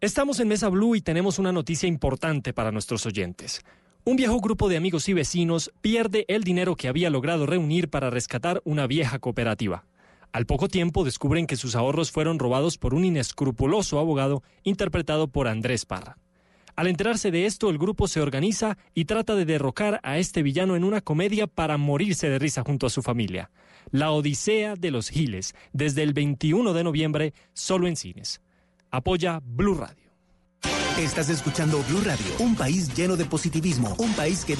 [0.00, 3.62] Estamos en Mesa Blue y tenemos una noticia importante para nuestros oyentes.
[4.02, 8.08] Un viejo grupo de amigos y vecinos pierde el dinero que había logrado reunir para
[8.08, 9.84] rescatar una vieja cooperativa.
[10.32, 15.48] Al poco tiempo descubren que sus ahorros fueron robados por un inescrupuloso abogado interpretado por
[15.48, 16.16] Andrés Parra.
[16.76, 20.76] Al enterarse de esto, el grupo se organiza y trata de derrocar a este villano
[20.76, 23.50] en una comedia para morirse de risa junto a su familia.
[23.90, 28.40] La Odisea de los Giles, desde el 21 de noviembre, solo en cines.
[28.90, 29.99] Apoya Blue Radio.
[30.98, 34.54] Estás escuchando Blue Radio, un país lleno de positivismo, un país que